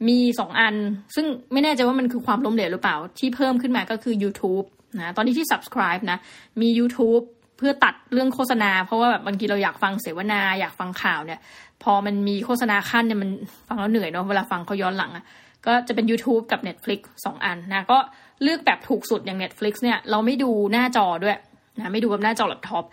[0.08, 0.74] มีสองอัน
[1.14, 4.66] ซึ่งไม่แน่ใจว่ามันคือความล้มเหลวหรือเปล่า ที่เพิ่มขึ้นมาก็คือ YouTube
[5.00, 6.18] นะ ตอนนี้ที่ subscribe นะ
[6.60, 7.24] มี YouTube
[7.58, 11.40] เพื่อตัดเรื่องโฆษณา เพราะว่าแบบบางทีเราอยากฟังเสวนา อยากฟังข่าวเนี่ย
[11.82, 13.30] พอมันมีโฆษณาขั้นเนี่ยมัน
[13.68, 15.24] ฟังแล้วเหนื่อยเนาะ เวลาฟังเขาย้อนหลังอะ่ะ
[15.66, 17.98] ก็จะเป็น YouTube กับ Netflix สองอันนะ ก็
[18.42, 21.36] เลือกแบบถูกสุดอย่าง Netflix เนี่ย เราไม่ดูหน้าจอด้วย
[21.78, 22.84] นะ ไม่ดูกับหน้าจอแล็ปท็อป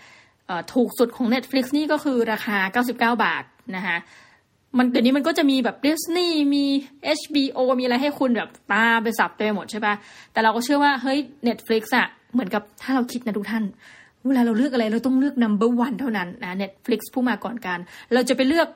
[0.74, 3.44] ถูกสุดของ Netflix นี่ก็คือราคา 99 บาท
[3.76, 3.98] นะคะ
[4.78, 6.66] มันเดี๋ยวนี้มันก็จะมีแบบดิสนีย์มี
[7.20, 9.94] HBO มีอะไรให้คุณแบบตาไปสับไปหมดใช่ปะ
[10.32, 13.64] แต่เราก็เชื่อว่าเฮ้ย Netflix อะเหมือนกับถ้าเราคิดนะทุกท่าน
[14.28, 17.80] เวลาเราเลือกอะไรเราต้องเลือก number one เท่านั้นนะ Netflix ผู้มาก่อนการ
[18.14, 18.68] เราจะไปเลือก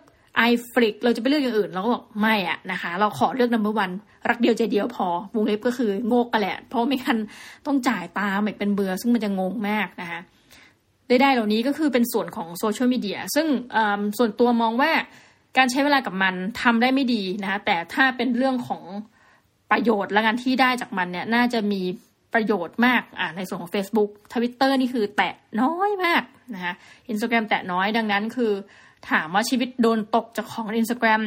[0.49, 3.93] i f l i x เราจะไปเลือกอย่างอื่น เราก็บอกไม่อะนะคะ เราขอเลือก number one
[4.30, 7.18] รักเดียวใจเดียวพอวงเล็บก็คือโงกกันแหละ เพราะไม่คัน
[7.65, 10.22] ต้องจ่ายตามเป็นเบื่อซึ่งมันจะงงมากนะคะ
[11.10, 13.47] ได้ๆเหล่านี้ก็คือเป็นส่วนของโซเชียลมีเดียซึ่ง
[14.18, 14.91] ส่วนตัวมองว่า
[15.58, 18.84] การใช้เวลากับมันทำได้ไม่ดีนะคะแต่ถ้าเป็นเรื่องของ
[19.72, 21.82] ประโยชน์และงานที่ได้จากมันเนี่ยน่าจะมี
[22.34, 26.74] ประโยชน์มากอ่าในส่วนของ Facebook Twitter นี่คือแตะน้อยมากนะคะ
[27.10, 28.51] อินสตาแกรมแตะน้อยดังนั้นคือ
[29.10, 31.22] ถามว่าชีวิตโดนตกจากของอินสตาแกรม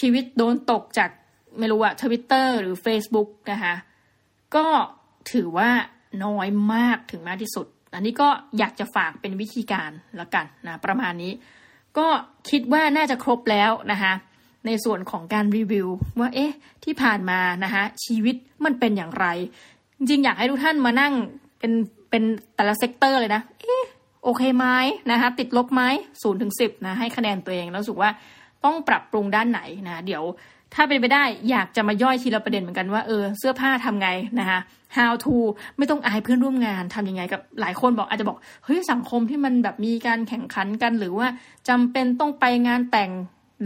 [0.00, 1.10] ชีวิตโดนตกจาก
[1.58, 3.74] ไม่รู้อะทวิตเตอร์หรือ Facebook นะคะ
[4.56, 4.66] ก็
[5.32, 5.70] ถือว่า
[6.24, 8.28] น้อยมากถึงมากที่สุด อันนี้ก็
[8.58, 11.32] อยากจะฝากเป็นวิธีการละกันนะประมาณนี้
[11.98, 12.06] ก็
[12.50, 14.12] คิดว่าน่าจะครบแล้วนะคะ
[14.66, 15.88] ในส่วนของการรีวิว
[16.20, 16.52] ว่าเอ๊ะ
[16.84, 19.26] ที่ผ่านมานะคะชีวิตมันเป็นอย่างไร
[19.98, 21.12] จริงอยากให้ทุกท่านมานั่ง
[21.58, 21.72] เป็น
[22.10, 22.22] เป็น
[22.56, 23.84] แต่ละ sector เลยนะเอ๊ะ
[24.24, 24.66] โอเคไหม
[25.10, 25.82] นะคะติดลบไหม
[26.22, 28.10] ศูนย์ถึงสิบนะให้คะแนนตัวเองแล้วรู้สึกว่า
[28.64, 30.22] ต้องปรับปรุงด้านไหนนะ เดี๋ยว
[30.74, 34.08] ถ้าเป็นไปได้อยากจะมาย่อยทีละประเด็นเหมือนกันว่าเออเสื้อผ้าทำไง
[34.40, 34.58] นะคะ
[34.96, 35.34] how to
[35.78, 41.26] ไม่ต้องอายเพื่อนร่วมงานทำยังไงกับหลายคนบอกอาจจะบอกเฮ้ยสังคมที่มันแบบมีการแข่งขันกัน หรือว่า
[41.68, 43.10] จำเป็นต้องไปงานแต่ง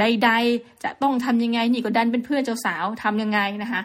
[0.01, 3.81] ใด ๆ จะต้องทำยังไงนี่ก็ดันเป็นเพื่อนเจ้าสาวทำยังไงนะคะ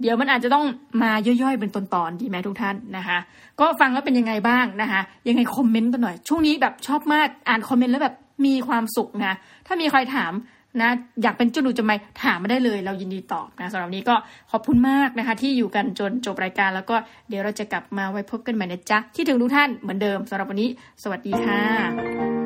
[0.00, 0.64] เดี๋ยวมันอาจจะต้อง
[1.02, 3.18] มาย่อยๆเป็นตอนๆดีไหมทุกท่านนะคะ
[3.60, 8.14] ก็ฟังแล้วเป็นยังไงบ้างนะคะ ยังไงคอมเมนต์กันหน่อย ช่วงนี้แบบชอบมากอ่านคอมเมนต์แล้วแบบ
[8.46, 9.34] มีความสุขนะ
[9.66, 10.32] ถ้ามีใครถาม
[10.80, 10.90] นะ
[11.22, 14.14] อยากเป็นจุดูจะไม่ถามมาได้เลย เรายินดีตอบนะสำหรับนี้ก็
[14.50, 16.96] ขอบคุณมากนะคะ ที่อยู่กันจนจบรายการ แล้วก็
[17.28, 20.68] เดี๋ยวเราจะกลับมาไว้พบกันใหม่นะจ๊ะที่ถึงทุกท่านเหมือนเดิมสำหรับวันนี้
[21.02, 22.39] สวัสดีค่ะ